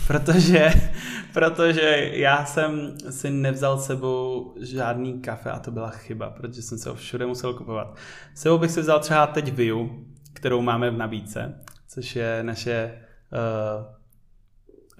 Protože, 0.07 0.69
protože 1.33 2.11
já 2.13 2.45
jsem 2.45 2.97
si 3.09 3.29
nevzal 3.29 3.79
sebou 3.79 4.53
žádný 4.61 5.21
kafe 5.21 5.51
a 5.51 5.59
to 5.59 5.71
byla 5.71 5.89
chyba, 5.89 6.29
protože 6.29 6.61
jsem 6.61 6.77
se 6.77 6.89
ho 6.89 6.95
všude 6.95 7.25
musel 7.25 7.53
kupovat. 7.53 7.95
Sebou 8.33 8.57
bych 8.57 8.71
si 8.71 8.81
vzal 8.81 8.99
třeba 8.99 9.27
teď 9.27 9.53
Viu, 9.53 10.05
kterou 10.37 10.61
máme 10.61 10.89
v 10.89 10.97
nabídce, 10.97 11.61
což 11.87 12.15
je 12.15 12.43
naše 12.43 13.01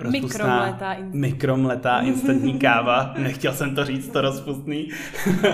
uh, 0.03 0.11
mikromletá, 0.11 0.95
mikromletá 0.99 1.99
instantní 1.99 2.59
káva. 2.59 3.13
Nechtěl 3.17 3.53
jsem 3.53 3.75
to 3.75 3.85
říct, 3.85 4.07
to 4.07 4.21
rozpustný. 4.21 4.89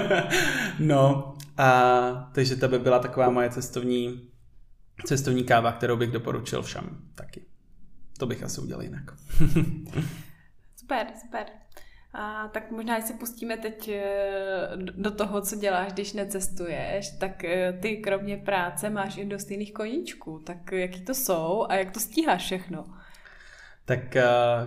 no, 0.80 1.34
a 1.58 2.32
takže 2.34 2.56
to 2.56 2.68
by 2.68 2.80
byla 2.80 3.00
taková 3.00 3.30
moje 3.30 3.50
cestovní, 3.50 4.30
cestovní 5.06 5.44
káva, 5.44 5.72
kterou 5.72 5.98
bych 5.98 6.12
doporučil 6.12 6.62
všem 6.62 6.84
taky. 7.16 7.46
To 8.18 8.26
bych 8.26 8.44
asi 8.44 8.62
udělal 8.62 8.84
jinak. 8.84 9.12
super, 10.76 11.08
super. 11.22 11.46
A 12.16 12.48
tak 12.48 12.72
možná, 12.72 13.02
si 13.02 13.14
pustíme 13.14 13.58
teď 13.58 13.88
eh, 13.88 14.70
do 14.76 15.12
toho, 15.12 15.42
co 15.42 15.56
děláš, 15.56 15.94
když 15.94 16.14
necestuješ, 16.14 17.10
tak 17.20 17.44
eh, 17.44 17.74
ty 17.82 17.98
kromě 17.98 18.38
práce 18.38 18.90
máš 18.90 19.18
i 19.18 19.26
dost 19.26 19.52
jiných 19.52 19.74
koníčků. 19.74 20.40
Tak 20.40 20.72
jaký 20.72 21.02
to 21.02 21.14
jsou 21.14 21.66
a 21.70 21.76
jak 21.76 21.92
to 21.92 22.00
stíháš 22.00 22.42
všechno? 22.42 22.86
Tak 23.86 24.16
eh, 24.16 24.26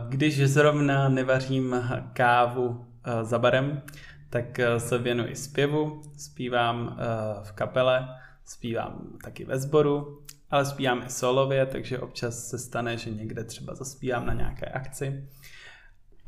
když 0.09 0.49
zrovna 0.49 1.09
nevařím 1.09 1.77
kávu 2.13 2.87
za 3.23 3.39
barem, 3.39 3.83
tak 4.31 4.61
se 4.79 4.99
věnuji 4.99 5.37
zpěvu, 5.37 6.03
zpívám 6.17 6.99
v 7.43 7.53
kapele, 7.53 8.09
zpívám 8.45 9.19
taky 9.25 9.45
ve 9.45 9.59
sboru, 9.59 10.23
ale 10.51 10.67
zpívám 10.67 11.03
i 11.07 11.11
solově, 11.11 11.67
takže 11.67 11.99
občas 11.99 12.49
se 12.49 12.59
stane, 12.59 12.97
že 12.97 13.11
někde 13.11 13.45
třeba 13.45 13.75
zaspívám 13.75 14.27
na 14.27 14.33
nějaké 14.33 14.67
akci. 14.67 15.29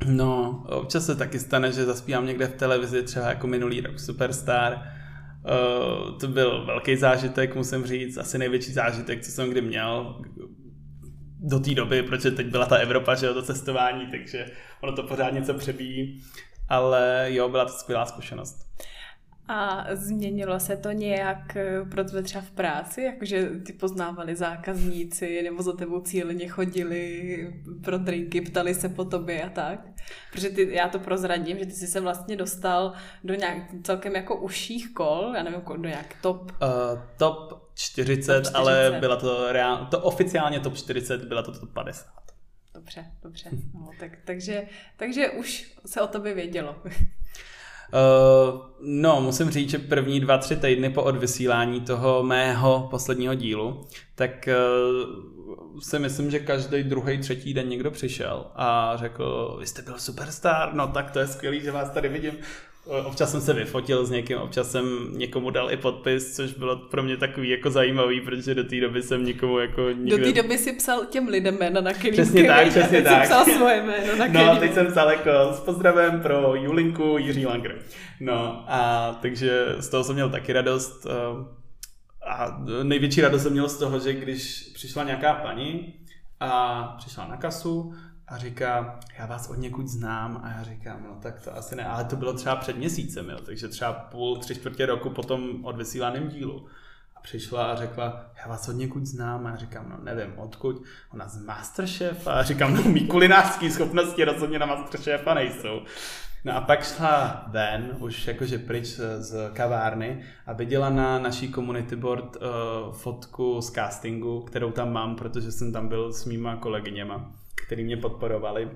No, 0.05 0.63
občas 0.69 1.05
se 1.05 1.15
taky 1.15 1.39
stane, 1.39 1.71
že 1.71 1.85
zaspívám 1.85 2.25
někde 2.25 2.47
v 2.47 2.55
televizi, 2.55 3.03
třeba 3.03 3.29
jako 3.29 3.47
minulý 3.47 3.81
rok 3.81 3.99
Superstar. 3.99 4.73
Uh, 4.73 6.17
to 6.19 6.27
byl 6.27 6.65
velký 6.65 6.95
zážitek, 6.95 7.55
musím 7.55 7.85
říct, 7.85 8.17
asi 8.17 8.37
největší 8.37 8.73
zážitek, 8.73 9.25
co 9.25 9.31
jsem 9.31 9.49
kdy 9.49 9.61
měl 9.61 10.21
do 11.39 11.59
té 11.59 11.75
doby, 11.75 12.03
protože 12.03 12.31
teď 12.31 12.47
byla 12.47 12.65
ta 12.65 12.75
Evropa, 12.75 13.15
že 13.15 13.25
jo, 13.25 13.33
to 13.33 13.43
cestování, 13.43 14.07
takže 14.11 14.45
ono 14.81 14.93
to 14.93 15.03
pořád 15.03 15.33
něco 15.33 15.53
přebíjí. 15.53 16.23
Ale 16.69 17.27
jo, 17.29 17.49
byla 17.49 17.65
to 17.65 17.71
skvělá 17.71 18.05
zkušenost. 18.05 18.69
A 19.51 19.85
změnilo 19.91 20.59
se 20.59 20.77
to 20.77 20.91
nějak 20.91 21.55
eh, 21.55 21.85
pro 21.91 22.03
tebe 22.03 22.23
třeba 22.23 22.41
v 22.41 22.51
práci? 22.51 23.01
Jakože 23.01 23.49
ty 23.65 23.73
poznávali 23.73 24.35
zákazníci 24.35 25.41
nebo 25.43 25.63
za 25.63 25.73
tebou 25.73 26.01
cíleně 26.01 26.47
chodili 26.47 27.53
pro 27.83 27.97
drinky, 27.97 28.41
ptali 28.41 28.75
se 28.75 28.89
po 28.89 29.05
tobě 29.05 29.43
a 29.43 29.49
tak? 29.49 29.79
Protože 30.31 30.49
ty, 30.49 30.75
já 30.75 30.89
to 30.89 30.99
prozradím, 30.99 31.57
že 31.59 31.65
ty 31.65 31.71
jsi 31.71 31.87
se 31.87 31.99
vlastně 31.99 32.35
dostal 32.35 32.93
do 33.23 33.33
nějak 33.33 33.57
celkem 33.83 34.15
jako 34.15 34.35
užších 34.35 34.93
kol, 34.93 35.33
já 35.35 35.43
nevím, 35.43 35.61
do 35.77 35.89
nějak 35.89 36.15
top... 36.21 36.51
Uh, 36.51 37.01
top 37.17 37.69
40, 37.73 38.33
top 38.33 38.43
40, 38.43 38.55
ale 38.55 38.97
byla 38.99 39.15
to 39.15 39.51
reál, 39.51 39.87
to 39.91 39.99
oficiálně 39.99 40.59
top 40.59 40.77
40, 40.77 41.25
byla 41.25 41.43
to 41.43 41.59
top 41.59 41.73
50. 41.73 42.07
Dobře, 42.73 43.05
dobře. 43.23 43.49
No, 43.73 43.89
tak, 43.99 44.11
takže, 44.25 44.67
takže 44.97 45.29
už 45.29 45.75
se 45.85 46.01
o 46.01 46.07
tobě 46.07 46.33
vědělo. 46.33 46.75
Uh, 47.93 48.59
no, 48.81 49.21
musím 49.21 49.49
říct, 49.49 49.69
že 49.69 49.79
první 49.79 50.19
dva, 50.19 50.37
tři 50.37 50.55
týdny 50.55 50.89
po 50.89 51.03
odvysílání 51.03 51.81
toho 51.81 52.23
mého 52.23 52.87
posledního 52.91 53.35
dílu, 53.35 53.81
tak 54.15 54.49
uh, 54.49 55.79
si 55.79 55.99
myslím, 55.99 56.31
že 56.31 56.39
každý 56.39 56.83
druhý, 56.83 57.17
třetí 57.17 57.53
den 57.53 57.69
někdo 57.69 57.91
přišel 57.91 58.45
a 58.55 58.93
řekl, 58.95 59.57
vy 59.59 59.67
jste 59.67 59.81
byl 59.81 59.97
superstar, 59.97 60.73
no 60.73 60.87
tak 60.87 61.11
to 61.11 61.19
je 61.19 61.27
skvělý, 61.27 61.61
že 61.61 61.71
vás 61.71 61.89
tady 61.89 62.09
vidím. 62.09 62.33
Občas 62.85 63.31
jsem 63.31 63.41
se 63.41 63.53
vyfotil 63.53 64.05
s 64.05 64.09
někým, 64.11 64.37
občas 64.37 64.71
jsem 64.71 65.09
někomu 65.11 65.49
dal 65.49 65.71
i 65.71 65.77
podpis, 65.77 66.35
což 66.35 66.53
bylo 66.53 66.75
pro 66.75 67.03
mě 67.03 67.17
takový 67.17 67.49
jako 67.49 67.71
zajímavý, 67.71 68.21
protože 68.21 68.55
do 68.55 68.63
té 68.63 68.81
doby 68.81 69.03
jsem 69.03 69.25
někomu 69.25 69.59
jako 69.59 69.89
nikde... 69.89 70.17
Do 70.17 70.23
té 70.23 70.41
doby 70.41 70.57
si 70.57 70.73
psal 70.73 71.05
těm 71.05 71.27
lidem 71.27 71.57
jména 71.59 71.81
na 71.81 71.93
který 71.93 72.11
Přesně 72.11 72.47
tak, 72.47 72.67
přesně 72.67 73.01
tak. 73.01 73.23
psal 73.23 73.45
svoje 73.45 73.83
jméno 73.83 74.15
na 74.15 74.27
No, 74.53 74.55
teď 74.59 74.73
jsem 74.73 74.87
psal 74.87 75.09
jako 75.09 75.31
s 75.53 75.59
pozdravem 75.59 76.21
pro 76.21 76.55
Julinku 76.55 77.17
Jiří 77.17 77.45
Langer. 77.45 77.79
No, 78.19 78.65
a 78.67 79.11
takže 79.21 79.65
z 79.79 79.89
toho 79.89 80.03
jsem 80.03 80.15
měl 80.15 80.29
taky 80.29 80.53
radost. 80.53 81.05
Eh, 81.05 81.59
a 82.29 82.63
největší 82.83 83.21
radost 83.21 83.43
jsem 83.43 83.51
měl 83.51 83.69
z 83.69 83.77
toho, 83.77 83.99
že 83.99 84.13
když 84.13 84.71
přišla 84.73 85.03
nějaká 85.03 85.33
paní 85.33 85.93
a 86.39 86.83
přišla 86.97 87.27
na 87.27 87.37
kasu 87.37 87.93
a 88.27 88.37
říká, 88.37 88.99
já 89.17 89.25
vás 89.25 89.49
od 89.49 89.55
někud 89.55 89.87
znám 89.87 90.41
a 90.43 90.49
já 90.49 90.63
říkám, 90.63 91.03
no 91.03 91.15
tak 91.21 91.41
to 91.41 91.55
asi 91.55 91.75
ne, 91.75 91.85
ale 91.85 92.03
to 92.05 92.15
bylo 92.15 92.33
třeba 92.33 92.55
před 92.55 92.77
měsícem, 92.77 93.29
jo, 93.29 93.37
takže 93.45 93.67
třeba 93.67 93.93
půl, 93.93 94.37
tři 94.37 94.55
čtvrtě 94.55 94.85
roku 94.85 95.09
potom 95.09 95.65
od 95.65 95.75
vysílaném 95.75 96.27
dílu. 96.27 96.67
A 97.19 97.21
přišla 97.21 97.71
a 97.71 97.75
řekla, 97.75 98.25
já 98.37 98.47
vás 98.47 98.69
od 98.69 98.71
někud 98.71 99.05
znám 99.05 99.45
a 99.45 99.49
já 99.49 99.55
říkám, 99.55 99.89
no 99.89 99.97
nevím 100.03 100.39
odkud, 100.39 100.83
ona 101.13 101.27
z 101.27 101.45
Masterchef 101.45 102.27
a 102.27 102.43
říkám, 102.43 102.73
no 102.75 102.83
mý 102.83 103.07
kulinářský 103.07 103.71
schopnosti 103.71 104.23
rozhodně 104.23 104.59
na 104.59 104.65
Masterchefa 104.65 105.33
nejsou. 105.33 105.81
No 106.45 106.55
a 106.55 106.61
pak 106.61 106.83
šla 106.83 107.45
ven, 107.47 107.95
už 107.99 108.27
jakože 108.27 108.57
pryč 108.57 108.87
z 109.17 109.51
kavárny 109.53 110.23
a 110.45 110.53
viděla 110.53 110.89
na 110.89 111.19
naší 111.19 111.53
community 111.53 111.95
board 111.95 112.35
uh, 112.35 112.93
fotku 112.93 113.61
z 113.61 113.71
castingu, 113.71 114.41
kterou 114.41 114.71
tam 114.71 114.93
mám, 114.93 115.15
protože 115.15 115.51
jsem 115.51 115.73
tam 115.73 115.87
byl 115.87 116.13
s 116.13 116.25
mýma 116.25 116.55
kolegyněma 116.55 117.31
který 117.69 117.83
mě 117.83 117.97
podporovali. 117.97 118.69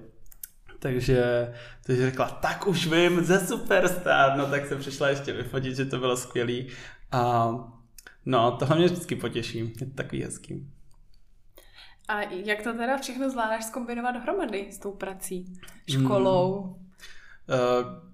Takže, 0.80 1.54
takže 1.86 2.06
řekla, 2.06 2.30
tak 2.30 2.68
už 2.68 2.88
vím, 2.88 3.24
ze 3.24 3.40
Superstar, 3.40 4.38
no 4.38 4.46
tak 4.46 4.66
jsem 4.66 4.80
přišla 4.80 5.10
ještě 5.10 5.34
vyfotit, 5.34 5.76
že 5.76 5.86
to 5.86 5.98
bylo 5.98 6.18
skvělý. 6.18 6.68
A 7.12 7.50
no, 8.26 8.52
tohle 8.52 8.76
mě 8.76 8.86
vždycky 8.86 9.16
potěší, 9.16 9.74
je 9.80 9.86
to 9.86 9.94
takový 9.96 10.24
hezký. 10.24 10.68
A 12.08 12.22
jak 12.22 12.62
to 12.62 12.74
teda 12.74 12.98
všechno 12.98 13.30
zvládáš 13.30 13.66
zkombinovat 13.66 14.16
dohromady 14.16 14.68
s 14.72 14.78
tou 14.78 14.92
prací, 14.92 15.54
školou? 15.90 16.62
Hmm. 16.64 16.84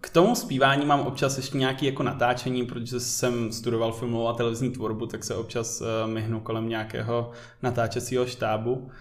K 0.02 0.10
tomu 0.10 0.36
zpívání 0.36 0.86
mám 0.86 1.00
občas 1.00 1.38
ještě 1.38 1.58
nějaké 1.58 1.86
jako 1.86 2.04
natáčení, 2.04 2.65
protože 2.65 3.00
jsem 3.00 3.52
studoval 3.52 3.91
filmovou 3.91 4.28
a 4.28 4.34
televizní 4.34 4.72
tvorbu, 4.72 5.06
tak 5.06 5.24
se 5.24 5.36
občas 5.36 5.82
eh, 5.82 6.08
myhnu 6.08 6.39
kolem 6.39 6.69
nějakého 6.69 7.32
natáčecího 7.63 8.26
štábu. 8.26 8.91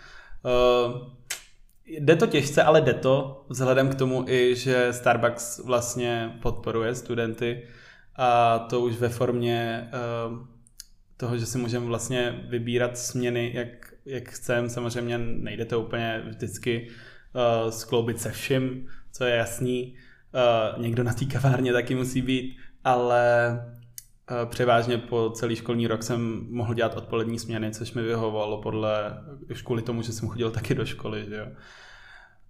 Eh, 0.46 1.18
jde 1.86 2.16
to 2.16 2.26
těžce, 2.26 2.62
ale 2.62 2.80
jde 2.80 2.94
to, 2.94 3.44
vzhledem 3.48 3.88
k 3.88 3.94
tomu 3.94 4.24
i, 4.28 4.56
že 4.56 4.92
Starbucks 4.92 5.58
vlastně 5.58 6.38
podporuje 6.42 6.94
studenty 6.94 7.68
a 8.16 8.58
to 8.58 8.80
už 8.80 8.96
ve 8.96 9.08
formě 9.08 9.88
toho, 11.18 11.38
že 11.38 11.46
si 11.46 11.58
můžeme 11.58 11.86
vlastně 11.86 12.44
vybírat 12.48 12.98
směny, 12.98 13.50
jak, 13.54 13.94
jak 14.06 14.28
chceme. 14.28 14.68
Samozřejmě 14.68 15.18
nejde 15.18 15.64
to 15.64 15.80
úplně 15.80 16.22
vždycky 16.28 16.88
uh, 16.88 17.70
skloubit 17.70 18.20
se 18.20 18.30
vším, 18.30 18.88
co 19.12 19.24
je 19.24 19.36
jasný. 19.36 19.96
Uh, 20.76 20.82
někdo 20.82 21.02
na 21.02 21.12
té 21.12 21.24
kavárně 21.24 21.72
taky 21.72 21.94
musí 21.94 22.22
být, 22.22 22.56
ale 22.84 23.52
uh, 24.30 24.50
převážně 24.50 24.98
po 24.98 25.30
celý 25.30 25.56
školní 25.56 25.86
rok 25.86 26.02
jsem 26.02 26.46
mohl 26.50 26.74
dělat 26.74 26.96
odpolední 26.96 27.38
směny, 27.38 27.70
což 27.70 27.92
mi 27.92 28.02
vyhovovalo 28.02 28.62
podle, 28.62 29.14
už 29.50 29.62
kvůli 29.62 29.82
tomu, 29.82 30.02
že 30.02 30.12
jsem 30.12 30.28
chodil 30.28 30.50
taky 30.50 30.74
do 30.74 30.86
školy, 30.86 31.24
že 31.28 31.36
jo. 31.36 31.46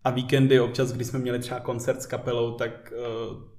A 0.04 0.11
víkendy 0.11 0.61
občas, 0.61 0.92
když 0.92 1.07
jsme 1.07 1.18
měli 1.18 1.38
třeba 1.38 1.61
koncert 1.61 2.02
s 2.02 2.07
kapelou, 2.07 2.54
tak 2.54 2.92
uh, 2.92 3.58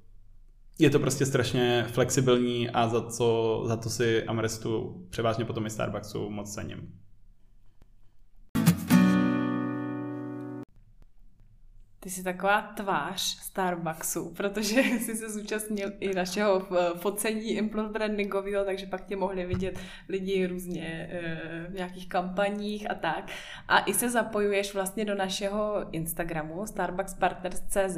je 0.79 0.89
to 0.89 0.99
prostě 0.99 1.25
strašně 1.25 1.85
flexibilní 1.91 2.69
a 2.69 2.87
za, 2.87 3.09
co, 3.09 3.61
za 3.65 3.77
to 3.77 3.89
si 3.89 4.23
Amrestu 4.23 5.01
převážně 5.09 5.45
potom 5.45 5.65
i 5.65 5.69
Starbucksu 5.69 6.29
moc 6.29 6.53
cením. 6.53 6.99
Ty 12.01 12.09
jsi 12.09 12.23
taková 12.23 12.61
tvář 12.61 13.21
Starbucksu, 13.21 14.33
protože 14.33 14.81
jsi 14.81 15.15
se 15.15 15.29
zúčastnil 15.29 15.91
i 15.99 16.13
našeho 16.13 16.67
eh, 16.71 16.97
focení 16.97 17.51
Impulse 17.51 17.93
Brandingového, 17.93 18.65
takže 18.65 18.85
pak 18.85 19.05
tě 19.05 19.15
mohli 19.15 19.45
vidět 19.45 19.79
lidi 20.09 20.47
různě 20.47 21.09
eh, 21.11 21.67
v 21.69 21.73
nějakých 21.73 22.09
kampaních 22.09 22.91
a 22.91 22.93
tak. 22.93 23.31
A 23.67 23.79
i 23.79 23.93
se 23.93 24.09
zapojuješ 24.09 24.73
vlastně 24.73 25.05
do 25.05 25.15
našeho 25.15 25.85
Instagramu 25.91 26.65
starbuckspartners.cz. 26.65 27.97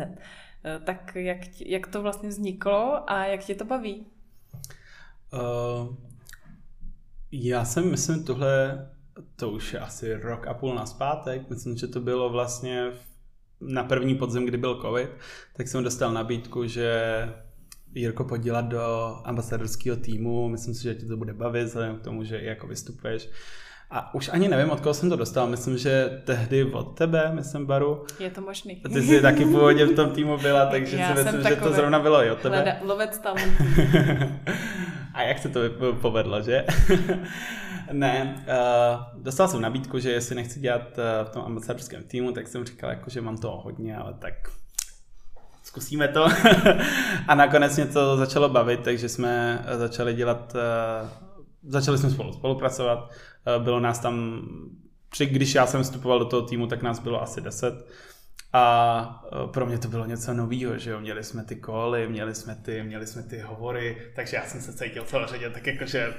Eh, 0.65 0.80
tak 0.80 1.15
jak, 1.15 1.62
jak 1.62 1.88
to 1.88 2.02
vlastně 2.02 2.30
vzniklo 2.30 3.12
a 3.12 3.26
jak 3.26 3.43
tě 3.43 3.56
to 3.56 3.65
baví? 3.65 4.06
Uh, 5.34 5.95
já 7.32 7.65
jsem, 7.65 7.91
myslím, 7.91 8.24
tohle, 8.24 8.88
to 9.36 9.50
už 9.50 9.74
je 9.74 9.80
asi 9.80 10.13
rok 10.13 10.47
a 10.47 10.54
půl 10.54 10.76
na 10.76 10.86
zpátek, 10.86 11.50
myslím, 11.50 11.78
že 11.78 11.88
to 11.88 12.00
bylo 12.00 12.30
vlastně 12.30 12.91
na 13.62 13.84
první 13.84 14.15
podzem, 14.15 14.45
kdy 14.45 14.58
byl 14.58 14.82
covid, 14.82 15.10
tak 15.54 15.67
jsem 15.67 15.84
dostal 15.84 16.13
nabídku, 16.13 16.67
že 16.67 16.93
Jirko 17.93 18.24
podílat 18.24 18.65
do 18.65 19.15
ambasadorského 19.24 19.97
týmu, 19.97 20.50
myslím 20.50 20.74
si, 20.74 20.84
že 20.84 20.95
tě 20.95 21.06
to 21.06 21.17
bude 21.17 21.34
bavit, 21.34 21.63
vzhledem 21.63 21.97
k 21.97 22.04
tomu, 22.04 22.24
že 22.24 22.38
i 22.38 22.45
jako 22.45 22.67
vystupuješ. 22.67 23.30
A 23.92 24.14
už 24.14 24.30
ani 24.34 24.48
nevím, 24.48 24.72
od 24.72 24.80
koho 24.80 24.94
jsem 24.94 25.10
to 25.10 25.16
dostal. 25.16 25.48
Myslím, 25.48 25.78
že 25.78 26.22
tehdy 26.24 26.64
od 26.64 26.98
tebe, 26.98 27.32
myslím, 27.34 27.66
Baru. 27.66 28.06
Je 28.20 28.30
to 28.30 28.42
možný. 28.42 28.76
Ty 28.76 29.02
jsi 29.02 29.22
taky 29.22 29.46
původně 29.46 29.86
v 29.86 29.96
tom 29.96 30.10
týmu 30.10 30.38
byla, 30.38 30.66
takže 30.66 30.98
Já 30.98 31.16
si 31.16 31.24
myslím, 31.24 31.44
že 31.44 31.56
to 31.56 31.74
zrovna 31.74 32.00
bylo 32.00 32.24
i 32.24 32.32
od 32.32 32.40
tebe. 32.40 32.56
Hleda, 32.56 32.74
lovec 32.82 33.18
tam. 33.18 33.38
A 35.14 35.22
jak 35.22 35.40
se 35.40 35.50
to 35.50 35.60
povedlo, 36.02 36.42
že? 36.42 36.66
ne, 37.92 38.46
uh, 38.48 39.24
dostal 39.24 39.48
jsem 39.48 39.62
nabídku, 39.62 40.00
že 40.00 40.12
jestli 40.12 40.36
nechci 40.36 40.60
dělat 40.60 40.82
uh, 40.82 41.28
v 41.28 41.30
tom 41.30 41.44
ambasadorském 41.46 42.04
týmu, 42.04 42.32
tak 42.32 42.48
jsem 42.48 42.66
říkal, 42.66 42.90
jako, 42.90 43.10
že 43.10 43.22
mám 43.22 43.38
toho 43.38 43.62
hodně, 43.62 43.98
ale 43.98 44.14
tak 44.20 44.34
zkusíme 45.64 46.08
to. 46.08 46.28
a 47.28 47.36
nakonec 47.36 47.76
mě 47.76 47.86
to 47.86 48.18
začalo 48.18 48.50
bavit, 48.50 48.80
takže 48.80 49.10
jsme 49.10 49.66
začali 49.72 50.14
dělat, 50.14 50.56
uh, 50.56 51.10
začali 51.72 51.98
jsme 51.98 52.10
spolu 52.10 52.34
spolupracovat 52.34 53.10
Eh, 53.10 53.31
bylo 53.60 53.80
nás 53.80 54.00
tam, 54.00 54.42
při, 55.10 55.26
když 55.26 55.56
já 55.56 55.68
jsem 55.68 55.84
vstupoval 55.84 56.20
do 56.20 56.26
toho 56.26 56.42
týmu, 56.42 56.68
tak 56.68 56.82
nás 56.82 57.00
bylo 57.00 57.22
asi 57.22 57.42
10. 57.42 57.86
A 58.54 59.24
eh, 59.26 59.48
pro 59.48 59.66
mě 59.66 59.78
to 59.78 59.88
bylo 59.88 60.06
něco 60.06 60.34
nového, 60.34 60.78
že 60.78 60.92
jo, 60.92 61.00
měli 61.00 61.24
jsme 61.24 61.44
ty 61.44 61.56
koly, 61.56 62.08
měli 62.08 62.36
jsme 62.36 62.56
ty, 62.56 62.84
měli 62.84 63.08
jsme 63.08 63.24
ty 63.24 63.40
hovory, 63.40 63.98
takže 64.16 64.38
já 64.38 64.44
jsem 64.44 64.62
se 64.62 64.74
cítil 64.74 65.06
řadě 65.26 65.50
tak 65.50 65.68
jako, 65.68 65.86
že 65.86 66.14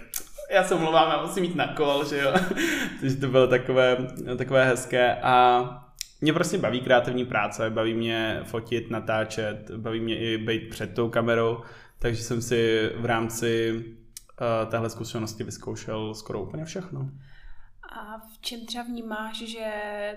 já 0.51 0.65
se 0.65 0.75
mluvám, 0.75 1.11
já 1.11 1.23
musím 1.23 1.43
mít 1.43 1.57
na 1.57 1.75
kol, 1.75 2.05
že 2.05 2.19
jo, 2.19 2.33
takže 3.01 3.17
to 3.17 3.29
bylo 3.29 3.47
takové, 3.47 3.97
takové 4.39 4.65
hezké. 4.65 5.15
A 5.23 5.65
mě 6.21 6.33
prostě 6.33 6.59
baví 6.59 6.81
kreativní 6.81 7.25
práce, 7.25 7.71
baví 7.71 7.95
mě 7.95 8.41
fotit, 8.45 8.91
natáčet, 8.91 9.71
baví 9.77 10.01
mě 10.01 10.19
i 10.19 10.39
být 10.39 10.71
před 10.71 10.95
tou 10.95 11.11
kamerou, 11.11 11.61
takže 11.99 12.23
jsem 12.23 12.43
si 12.43 12.91
v 12.97 13.05
rámci 13.05 13.85
téhle 14.70 14.90
zkušenosti 14.90 15.44
vyzkoušel 15.44 16.14
skoro 16.14 16.42
úplně 16.42 16.64
všechno. 16.64 17.11
A 17.96 18.18
v 18.18 18.38
čem 18.40 18.66
třeba 18.66 18.85
vnímáš, 18.85 19.38
že 19.38 19.72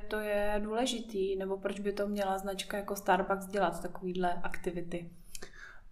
to 0.08 0.20
je 0.20 0.62
důležitý, 0.64 1.36
nebo 1.36 1.58
proč 1.58 1.80
by 1.80 1.94
to 1.94 2.08
měla 2.08 2.38
značka 2.38 2.78
jako 2.78 2.96
Starbucks 2.96 3.46
dělat 3.46 3.82
takovýhle 3.82 4.34
aktivity? 4.44 5.10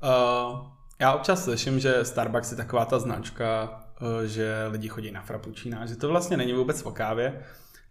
Uh, 0.03 0.67
já 0.99 1.13
občas 1.13 1.43
slyším, 1.43 1.79
že 1.79 2.05
Starbucks 2.05 2.51
je 2.51 2.57
taková 2.57 2.85
ta 2.85 2.99
značka, 2.99 3.79
uh, 4.01 4.23
že 4.25 4.67
lidi 4.71 4.87
chodí 4.87 5.11
na 5.11 5.21
frappuccino, 5.21 5.87
že 5.87 5.95
to 5.95 6.07
vlastně 6.07 6.37
není 6.37 6.53
vůbec 6.53 6.85
o 6.85 6.91
kávě, 6.91 7.45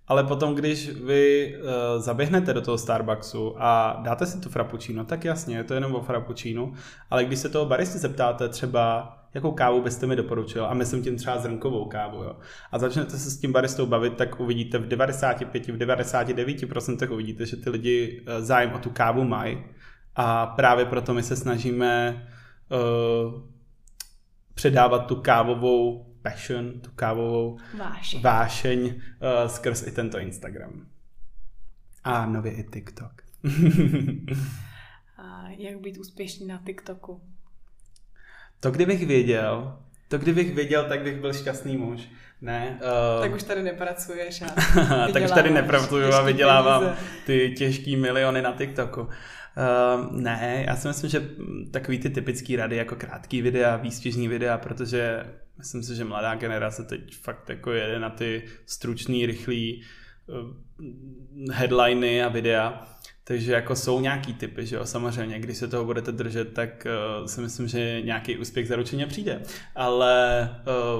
ale 0.08 0.24
potom, 0.24 0.54
když 0.54 0.88
vy 0.88 1.54
uh, 1.56 2.02
zaběhnete 2.02 2.54
do 2.54 2.60
toho 2.60 2.78
Starbucksu 2.78 3.54
a 3.58 4.00
dáte 4.04 4.26
si 4.26 4.40
tu 4.40 4.48
frappuccino, 4.48 5.04
tak 5.04 5.24
jasně, 5.24 5.56
je 5.56 5.64
to 5.64 5.74
jenom 5.74 5.94
o 5.94 6.00
frappuccino, 6.00 6.72
ale 7.10 7.24
když 7.24 7.38
se 7.38 7.48
toho 7.48 7.66
baristy 7.66 7.98
zeptáte 7.98 8.48
třeba, 8.48 9.16
jakou 9.34 9.52
kávu 9.52 9.82
byste 9.82 10.06
mi 10.06 10.16
doporučil 10.16 10.64
a 10.66 10.74
myslím 10.74 11.02
tím 11.02 11.16
třeba 11.16 11.38
zrnkovou 11.38 11.84
kávu, 11.84 12.22
jo. 12.22 12.36
A 12.72 12.78
začnete 12.78 13.18
se 13.18 13.30
s 13.30 13.40
tím 13.40 13.52
baristou 13.52 13.86
bavit, 13.86 14.16
tak 14.16 14.40
uvidíte 14.40 14.78
v 14.78 14.88
95, 14.88 15.66
v 15.66 15.78
99% 15.78 17.12
uvidíte, 17.12 17.46
že 17.46 17.56
ty 17.56 17.70
lidi 17.70 18.22
eh, 18.26 18.42
zájem 18.42 18.72
o 18.72 18.78
tu 18.78 18.90
kávu 18.90 19.24
mají 19.24 19.64
a 20.16 20.46
právě 20.46 20.84
proto 20.84 21.14
my 21.14 21.22
se 21.22 21.36
snažíme 21.36 22.22
uh, 22.68 23.42
předávat 24.54 25.06
tu 25.06 25.16
kávovou 25.16 26.11
passion, 26.22 26.80
tu 26.80 26.90
kávovou 26.90 27.58
vášeň, 27.78 28.22
vášeň 28.22 28.84
uh, 28.86 29.48
skrz 29.48 29.86
i 29.86 29.90
tento 29.92 30.18
Instagram. 30.18 30.86
A 32.04 32.26
nově 32.26 32.52
i 32.52 32.64
TikTok. 32.64 33.22
a 35.18 35.48
jak 35.48 35.80
být 35.80 35.98
úspěšný 35.98 36.46
na 36.46 36.62
TikToku? 36.66 37.20
To 38.60 38.70
kdybych 38.70 39.06
věděl, 39.06 39.78
to 40.08 40.18
kdybych 40.18 40.54
věděl, 40.54 40.84
tak 40.84 41.02
bych 41.02 41.20
byl 41.20 41.32
šťastný 41.32 41.76
muž. 41.76 42.08
Ne. 42.40 42.78
Uh, 43.16 43.22
tak 43.22 43.34
už 43.34 43.42
tady 43.42 43.62
nepracuješ 43.62 44.42
a 44.42 44.46
Tak 45.12 45.22
už 45.24 45.30
tady 45.30 45.50
nepracuju 45.50 46.12
a 46.12 46.22
vydělávám 46.22 46.82
peníze. 46.82 47.02
ty 47.26 47.54
těžký 47.58 47.96
miliony 47.96 48.42
na 48.42 48.52
TikToku. 48.52 49.08
Uh, 49.56 50.20
ne, 50.20 50.64
já 50.66 50.76
si 50.76 50.88
myslím, 50.88 51.10
že 51.10 51.28
takový 51.70 51.98
ty 51.98 52.10
typický 52.10 52.56
rady 52.56 52.76
jako 52.76 52.96
krátký 52.96 53.42
videa, 53.42 53.76
výstěžní 53.76 54.28
videa, 54.28 54.58
protože 54.58 55.24
myslím 55.58 55.82
si, 55.82 55.94
že 55.96 56.04
mladá 56.04 56.34
generace 56.34 56.84
teď 56.84 57.16
fakt 57.16 57.48
jako 57.48 57.72
jede 57.72 57.98
na 57.98 58.10
ty 58.10 58.44
stručný, 58.66 59.26
rychlý 59.26 59.82
uh, 60.26 61.52
headliny 61.52 62.22
a 62.22 62.28
videa 62.28 62.92
takže 63.24 63.52
jako 63.52 63.76
jsou 63.76 64.00
nějaký 64.00 64.34
typy, 64.34 64.66
že 64.66 64.76
jo, 64.76 64.84
samozřejmě, 64.84 65.38
když 65.38 65.56
se 65.56 65.68
toho 65.68 65.84
budete 65.84 66.12
držet, 66.12 66.54
tak 66.54 66.86
uh, 67.20 67.26
si 67.26 67.40
myslím, 67.40 67.68
že 67.68 68.02
nějaký 68.04 68.38
úspěch 68.38 68.68
zaručeně 68.68 69.06
přijde. 69.06 69.42
Ale 69.74 70.48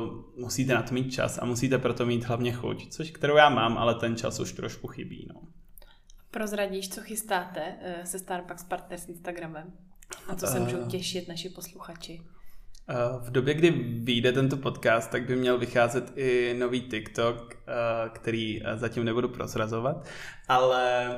uh, 0.04 0.22
musíte 0.36 0.74
na 0.74 0.82
to 0.82 0.94
mít 0.94 1.12
čas 1.12 1.38
a 1.42 1.44
musíte 1.44 1.78
proto 1.78 2.06
mít 2.06 2.24
hlavně 2.24 2.52
chuť, 2.52 2.90
což 2.90 3.10
kterou 3.10 3.36
já 3.36 3.48
mám, 3.48 3.78
ale 3.78 3.94
ten 3.94 4.16
čas 4.16 4.40
už 4.40 4.52
trošku 4.52 4.88
chybí, 4.88 5.26
no. 5.34 5.40
Prozradíš, 6.32 6.88
co 6.88 7.00
chystáte 7.00 7.60
uh, 7.60 8.04
se 8.04 8.18
Starbucks 8.18 8.64
Partner 8.64 8.98
s 8.98 9.08
Instagramem? 9.08 9.72
A 10.28 10.34
co 10.34 10.46
se 10.46 10.60
můžou 10.60 10.86
těšit 10.86 11.28
naši 11.28 11.48
posluchači? 11.48 12.22
V 13.20 13.30
době, 13.30 13.54
kdy 13.54 13.70
vyjde 14.04 14.32
tento 14.32 14.56
podcast, 14.56 15.10
tak 15.10 15.26
by 15.26 15.36
měl 15.36 15.58
vycházet 15.58 16.12
i 16.16 16.54
nový 16.58 16.80
TikTok, 16.80 17.56
který 18.12 18.62
zatím 18.74 19.04
nebudu 19.04 19.28
prozrazovat, 19.28 20.08
ale 20.48 21.10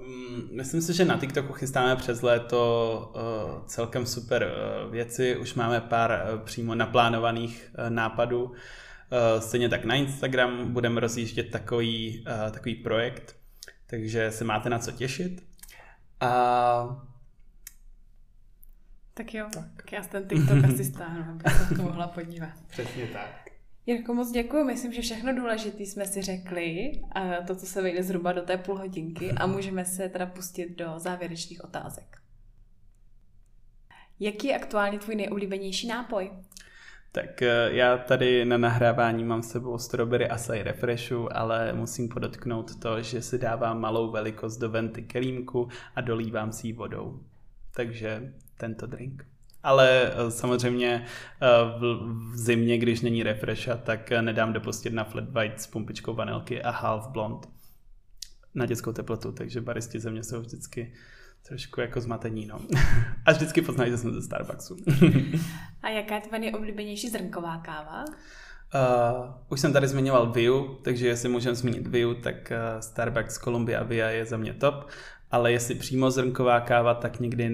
Mm, 0.00 0.48
myslím 0.52 0.82
si, 0.82 0.94
že 0.94 1.04
na 1.04 1.18
TikToku 1.18 1.52
chystáme 1.52 1.96
přes 1.96 2.22
léto 2.22 3.12
celkem 3.66 4.06
super 4.06 4.52
věci. 4.90 5.36
Už 5.36 5.54
máme 5.54 5.80
pár 5.80 6.40
přímo 6.44 6.74
naplánovaných 6.74 7.70
nápadů. 7.88 8.52
Stejně 9.38 9.68
tak 9.68 9.84
na 9.84 9.94
Instagram 9.94 10.72
budeme 10.72 11.00
rozjíždět 11.00 11.50
takový, 11.50 12.24
takový 12.50 12.74
projekt, 12.74 13.36
takže 13.90 14.30
se 14.30 14.44
máte 14.44 14.70
na 14.70 14.78
co 14.78 14.92
těšit. 14.92 15.46
A... 16.20 17.06
Tak 19.14 19.34
jo, 19.34 19.46
tak, 19.54 19.64
tak 19.76 19.92
já 19.92 20.02
ten 20.02 20.28
TikTok 20.28 20.64
asi 20.64 20.84
stáhnu, 20.84 21.32
abych 21.32 21.52
se 21.52 21.74
to 21.74 21.82
mohla 21.82 22.08
podívat. 22.08 22.52
Přesně 22.68 23.06
tak. 23.06 23.50
Jirko, 23.86 24.14
moc 24.14 24.30
děkuji. 24.30 24.64
Myslím, 24.64 24.92
že 24.92 25.02
všechno 25.02 25.34
důležité 25.34 25.82
jsme 25.82 26.06
si 26.06 26.22
řekli. 26.22 26.92
A 27.12 27.42
to, 27.46 27.56
co 27.56 27.66
se 27.66 27.82
vejde 27.82 28.02
zhruba 28.02 28.32
do 28.32 28.42
té 28.42 28.56
půl 28.56 28.78
hodinky 28.78 29.32
a 29.32 29.46
můžeme 29.46 29.84
se 29.84 30.08
teda 30.08 30.26
pustit 30.26 30.78
do 30.78 30.98
závěrečných 30.98 31.64
otázek. 31.64 32.18
Jaký 34.20 34.46
je 34.46 34.56
aktuálně 34.56 34.98
tvůj 34.98 35.14
nejoblíbenější 35.14 35.86
nápoj? 35.86 36.30
Tak 37.12 37.42
eh, 37.42 37.68
já 37.72 37.98
tady 37.98 38.44
na 38.44 38.58
nahrávání 38.58 39.24
mám 39.24 39.42
s 39.42 39.50
sebou 39.50 39.78
strawberry 39.78 40.28
asai 40.28 40.62
refreshu, 40.62 41.36
ale 41.36 41.72
musím 41.72 42.08
podotknout 42.08 42.80
to, 42.80 43.02
že 43.02 43.22
si 43.22 43.38
dávám 43.38 43.80
malou 43.80 44.10
velikost 44.10 44.56
do 44.56 44.70
venty 44.70 45.02
kelímku 45.02 45.68
a 45.96 46.00
dolívám 46.00 46.52
si 46.52 46.66
ji 46.66 46.72
vodou. 46.72 47.20
Takže 47.74 48.32
tento 48.58 48.86
drink. 48.86 49.26
Ale 49.62 50.12
eh, 50.12 50.30
samozřejmě 50.30 51.04
eh, 51.42 51.46
v 51.80 52.36
zimě, 52.36 52.78
když 52.78 53.00
není 53.00 53.22
refresha, 53.22 53.76
tak 53.76 54.10
nedám 54.10 54.52
dopustit 54.52 54.92
na 54.92 55.04
flat 55.04 55.30
white 55.30 55.60
s 55.60 55.66
pumpičkou 55.66 56.14
vanilky 56.14 56.62
a 56.62 56.70
half 56.70 57.08
blond 57.08 57.48
na 58.54 58.66
dětskou 58.66 58.92
teplotu, 58.92 59.32
takže 59.32 59.60
baristi 59.60 60.00
ze 60.00 60.10
mě 60.10 60.22
jsou 60.22 60.40
vždycky 60.40 60.92
trošku 61.48 61.80
jako 61.80 62.00
zmatení, 62.00 62.46
no. 62.46 62.60
A 63.26 63.32
vždycky 63.32 63.62
poznají, 63.62 63.90
že 63.90 63.98
jsem 63.98 64.14
ze 64.14 64.22
Starbucksu. 64.22 64.76
A 65.82 65.88
jaká 65.88 66.14
je 66.14 66.20
tvoje 66.20 66.40
nejoblíbenější 66.40 67.08
zrnková 67.08 67.58
káva? 67.58 68.04
Uh, 68.74 69.34
už 69.48 69.60
jsem 69.60 69.72
tady 69.72 69.88
zmiňoval 69.88 70.32
Viu, 70.32 70.78
takže 70.84 71.06
jestli 71.06 71.28
můžeme 71.28 71.54
zmínit 71.54 71.86
Viu, 71.86 72.14
tak 72.14 72.52
uh, 72.52 72.80
Starbucks 72.80 73.38
Columbia 73.38 73.82
Via 73.82 74.08
je 74.08 74.24
za 74.24 74.36
mě 74.36 74.54
top, 74.54 74.88
ale 75.30 75.52
jestli 75.52 75.74
přímo 75.74 76.10
zrnková 76.10 76.60
káva, 76.60 76.94
tak 76.94 77.20
nikdy 77.20 77.48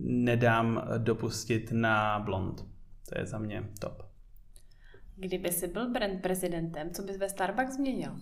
nedám 0.00 0.82
dopustit 0.98 1.72
na 1.72 2.18
blond. 2.18 2.64
To 3.08 3.18
je 3.20 3.26
za 3.26 3.38
mě 3.38 3.64
top. 3.78 4.02
Kdyby 5.16 5.52
jsi 5.52 5.68
byl 5.68 5.90
brand 5.90 6.22
prezidentem, 6.22 6.90
co 6.90 7.02
bys 7.02 7.16
ve 7.16 7.28
Starbucks 7.28 7.74
změnil? 7.74 8.12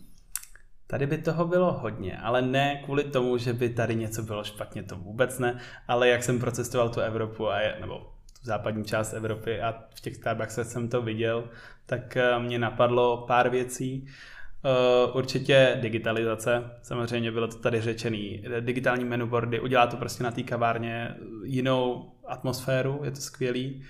Tady 0.90 1.07
by 1.07 1.18
toho 1.18 1.44
bylo 1.44 1.72
hodně, 1.72 2.18
ale 2.18 2.42
ne 2.42 2.83
kvůli 2.85 3.05
tomu, 3.05 3.38
že 3.38 3.53
by 3.53 3.68
tady 3.68 3.94
něco 3.94 4.22
bylo 4.22 4.44
špatně, 4.44 4.83
to 4.83 4.96
vůbec 4.96 5.38
ne, 5.38 5.59
ale 5.88 6.09
jak 6.09 6.22
jsem 6.22 6.38
procestoval 6.38 6.88
tu 6.88 7.01
Evropu, 7.01 7.48
a 7.48 7.61
je, 7.61 7.77
nebo 7.81 7.98
tu 8.40 8.40
západní 8.42 8.85
část 8.85 9.12
Evropy 9.12 9.61
a 9.61 9.74
v 9.94 10.01
těch 10.01 10.16
Starbucksech 10.16 10.66
jsem 10.66 10.88
to 10.88 11.03
viděl, 11.03 11.44
tak 11.87 12.16
eh, 12.16 12.38
mě 12.38 12.59
napadlo 12.59 13.24
pár 13.27 13.48
věcí. 13.48 14.07
Uh, 14.64 15.16
určitě 15.16 15.79
digitalizace, 15.81 16.70
samozřejmě 16.83 17.33
bylo 17.33 17.48
to 17.48 17.59
tady 17.59 17.81
řečený, 17.81 18.44
digitální 18.61 19.05
menuboardy, 19.05 19.61
udělá 19.61 19.87
to 19.87 19.96
prostě 19.96 20.24
na 20.24 20.31
té 20.31 20.42
kavárně 20.42 21.14
jinou 21.42 22.12
atmosféru, 22.27 23.01
je 23.05 23.11
to 23.11 23.20
skvělý. 23.20 23.85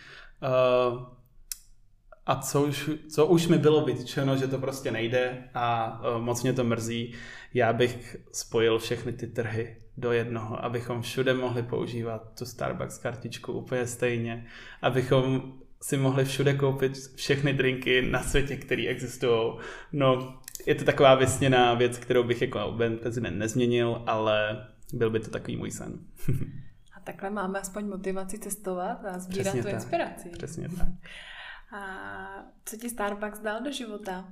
A 2.29 2.37
co 2.37 2.63
už, 2.63 2.91
co 3.11 3.27
už 3.27 3.47
mi 3.47 3.59
bylo 3.59 3.85
vytčeno, 3.85 4.37
že 4.37 4.49
to 4.49 4.59
prostě 4.59 4.91
nejde 4.91 5.49
a 5.55 6.01
uh, 6.01 6.23
moc 6.23 6.43
mě 6.43 6.53
to 6.53 6.65
mrzí, 6.65 7.15
já 7.55 7.73
bych 7.73 8.17
spojil 8.33 8.79
všechny 8.79 9.13
ty 9.13 9.27
trhy 9.27 9.77
do 9.97 10.13
jednoho, 10.13 10.65
abychom 10.65 11.03
všude 11.03 11.35
mohli 11.35 11.63
používat 11.63 12.39
tu 12.39 12.45
Starbucks 12.45 12.99
kartičku 12.99 13.53
úplně 13.53 13.87
stejně, 13.87 14.47
abychom 14.83 15.53
si 15.83 15.97
mohli 15.97 16.25
všude 16.25 16.55
koupit 16.55 16.93
všechny 17.15 17.53
drinky 17.53 18.03
na 18.03 18.23
světě, 18.23 18.57
které 18.57 18.87
existují. 18.87 19.53
No, 19.93 20.39
je 20.67 20.75
to 20.75 20.85
taková 20.85 21.15
vysněná 21.15 21.75
věc, 21.75 21.99
kterou 21.99 22.23
bych 22.25 22.43
jako 22.43 22.77
prezident 23.01 23.39
nezměnil, 23.39 24.03
ale 24.07 24.67
byl 24.93 25.11
by 25.11 25.21
to 25.21 25.31
takový 25.31 25.57
můj 25.57 25.71
sen. 25.71 25.99
a 26.97 27.01
takhle 27.01 27.31
máme 27.31 27.61
aspoň 27.61 27.87
motivaci 27.87 28.39
cestovat 28.39 29.05
a 29.05 29.19
sbírat 29.19 29.43
Přesně 29.43 29.63
tu 29.63 29.67
tak. 29.67 29.75
inspiraci. 29.75 30.29
Přesně 30.29 30.69
tak. 30.69 30.89
A 31.73 32.45
co 32.65 32.77
ti 32.77 32.91
Starbucks 32.91 33.41
dal 33.41 33.63
do 33.63 33.73
života? 33.73 34.29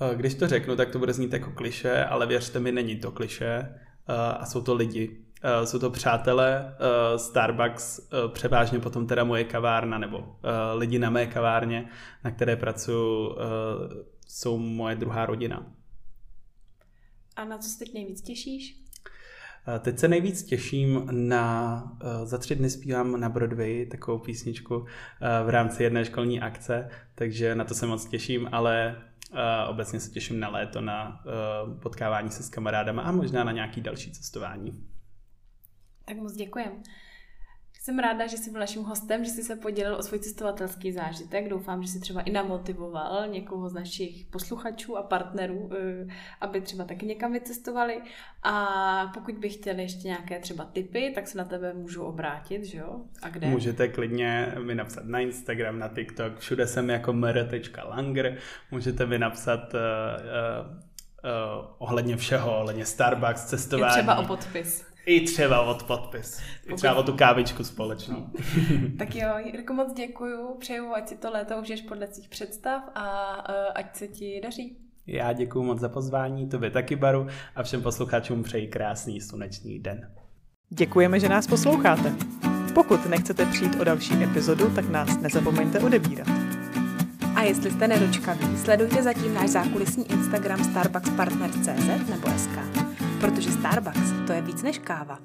Eh, 0.00 0.14
když 0.14 0.34
to 0.34 0.48
řeknu, 0.48 0.76
tak 0.76 0.90
to 0.90 0.98
bude 0.98 1.12
znít 1.12 1.32
jako 1.32 1.50
kliše, 1.50 2.04
ale 2.04 2.26
věřte 2.26 2.60
mi, 2.60 2.72
není 2.72 2.96
to 2.96 3.12
kliše 3.12 3.54
eh, 3.54 4.14
a 4.38 4.46
jsou 4.46 4.62
to 4.62 4.74
lidi. 4.74 5.20
Eh, 5.42 5.66
jsou 5.66 5.78
to 5.78 5.90
přátelé, 5.90 6.76
Starbucks, 7.16 8.00
převážně 8.32 8.78
potom 8.78 9.06
teda 9.06 9.24
moje 9.24 9.44
kavárna 9.44 9.98
nebo 9.98 10.36
lidi 10.74 10.98
na 10.98 11.10
mé 11.10 11.26
kavárně, 11.26 11.88
na 12.24 12.30
které 12.30 12.56
pracuji, 12.56 13.36
jsou 14.26 14.58
moje 14.58 14.96
druhá 14.96 15.26
rodina. 15.26 15.72
A 17.36 17.44
na 17.44 17.58
co 17.58 17.68
se 17.68 17.78
teď 17.78 17.94
nejvíc 17.94 18.20
těšíš? 18.20 18.83
Teď 19.80 19.98
se 19.98 20.08
nejvíc 20.08 20.42
těším 20.42 21.08
na, 21.10 21.82
eh, 22.00 22.26
za 22.26 22.38
tři 22.38 22.56
dny 22.56 22.70
zpívám 22.70 23.20
na 23.20 23.28
Broadway 23.28 23.86
takovou 23.86 24.18
písničku 24.18 24.86
eh, 24.86 25.44
v 25.44 25.48
rámci 25.48 25.82
jedné 25.82 26.04
školní 26.04 26.40
akce, 26.40 26.88
takže 27.14 27.54
na 27.54 27.64
to 27.64 27.74
se 27.74 27.86
moc 27.86 28.04
těším, 28.04 28.48
ale 28.52 29.02
eh, 29.32 29.66
obecně 29.68 30.00
se 30.00 30.10
těším 30.10 30.40
na 30.40 30.48
léto, 30.48 30.80
na 30.80 31.24
potkávání 31.82 32.30
se 32.30 32.42
s 32.42 32.48
kamarádama 32.48 33.02
a 33.02 33.12
možná 33.12 33.44
na 33.44 33.52
nějaký 33.52 33.80
další 33.80 34.12
cestování. 34.12 34.86
Tak 36.04 36.16
moc 36.16 36.34
děkujem. 36.34 36.72
Jsem 37.80 37.98
ráda, 37.98 38.26
že 38.26 38.36
jsi 38.36 38.50
byl 38.50 38.60
naším 38.60 38.82
hostem, 38.82 39.24
že 39.24 39.30
jsi 39.30 39.42
se 39.42 39.56
podělil 39.56 39.96
o 39.96 40.02
svůj 40.02 40.18
cestovatelský 40.18 40.92
zážitek. 40.92 41.48
Doufám, 41.48 41.82
že 41.82 41.88
jsi 41.88 42.00
třeba 42.00 42.20
i 42.20 42.30
namotivoval 42.30 43.28
někoho 43.28 43.68
z 43.68 43.74
našich 43.74 44.26
posluchačů 44.26 44.96
a 44.96 45.02
partnerů, 45.02 45.70
eh, 45.72 46.06
aby 46.40 46.60
třeba 46.60 46.84
taky 46.84 47.06
někam 47.06 47.32
vycestovali. 47.32 48.02
A 48.42 49.10
pokud 49.14 49.34
by 49.34 49.48
chtěli 49.48 49.82
ještě 49.82 50.08
nějaké 50.08 50.38
třeba 50.38 50.64
tipy, 50.64 51.12
tak 51.14 51.28
se 51.28 51.38
na 51.38 51.44
tebe 51.44 51.74
můžu 51.74 52.02
obrátit, 52.02 52.64
že 52.64 52.78
jo? 52.78 53.00
A 53.22 53.28
kde? 53.28 53.46
Můžete 53.46 53.88
klidně 53.88 54.54
mi 54.58 54.74
napsat 54.74 55.04
na 55.04 55.18
Instagram, 55.18 55.78
na 55.78 55.88
TikTok, 55.88 56.38
všude 56.38 56.66
jsem 56.66 56.90
jako 56.90 57.12
mr.langer. 57.12 58.38
Můžete 58.70 59.06
mi 59.06 59.18
napsat 59.18 59.74
uh, 59.74 59.80
uh, 60.60 60.70
uh, 60.70 61.66
ohledně 61.78 62.16
všeho, 62.16 62.58
ohledně 62.58 62.86
Starbucks, 62.86 63.44
cestování. 63.44 63.92
I 63.92 63.96
třeba 63.98 64.18
o 64.18 64.26
podpis. 64.26 64.93
I 65.06 65.20
třeba 65.20 65.60
od 65.60 65.82
podpis. 65.82 66.40
I 66.66 66.74
třeba 66.74 66.94
o 66.94 67.02
tu 67.02 67.12
kávičku 67.12 67.64
společnou. 67.64 68.26
tak 68.98 69.14
jo, 69.14 69.28
Jirko, 69.44 69.72
moc 69.72 69.92
děkuju. 69.92 70.54
Přeju, 70.58 70.94
ať 70.94 71.08
si 71.08 71.16
to 71.16 71.30
léto 71.30 71.56
užiješ 71.56 71.82
podle 71.82 72.06
svých 72.06 72.28
představ 72.28 72.82
a 72.94 73.36
uh, 73.48 73.54
ať 73.74 73.96
se 73.96 74.08
ti 74.08 74.40
daří. 74.42 74.76
Já 75.06 75.32
děkuji 75.32 75.62
moc 75.62 75.80
za 75.80 75.88
pozvání, 75.88 76.48
tobě 76.48 76.70
taky 76.70 76.96
Baru 76.96 77.26
a 77.56 77.62
všem 77.62 77.82
posluchačům 77.82 78.42
přeji 78.42 78.68
krásný 78.68 79.20
slunečný 79.20 79.78
den. 79.78 80.10
Děkujeme, 80.70 81.20
že 81.20 81.28
nás 81.28 81.46
posloucháte. 81.46 82.14
Pokud 82.74 83.06
nechcete 83.06 83.46
přijít 83.46 83.80
o 83.80 83.84
další 83.84 84.22
epizodu, 84.22 84.74
tak 84.74 84.88
nás 84.88 85.20
nezapomeňte 85.20 85.80
odebírat. 85.80 86.28
A 87.34 87.42
jestli 87.42 87.70
jste 87.70 87.88
nedočkaví, 87.88 88.56
sledujte 88.56 89.02
zatím 89.02 89.34
náš 89.34 89.50
zákulisní 89.50 90.10
Instagram 90.10 90.64
starbuckspartner.cz 90.64 92.08
nebo 92.10 92.28
SK 92.38 92.93
protože 93.24 93.52
Starbucks 93.52 94.12
to 94.26 94.32
je 94.32 94.42
víc 94.42 94.62
než 94.62 94.78
káva. 94.78 95.18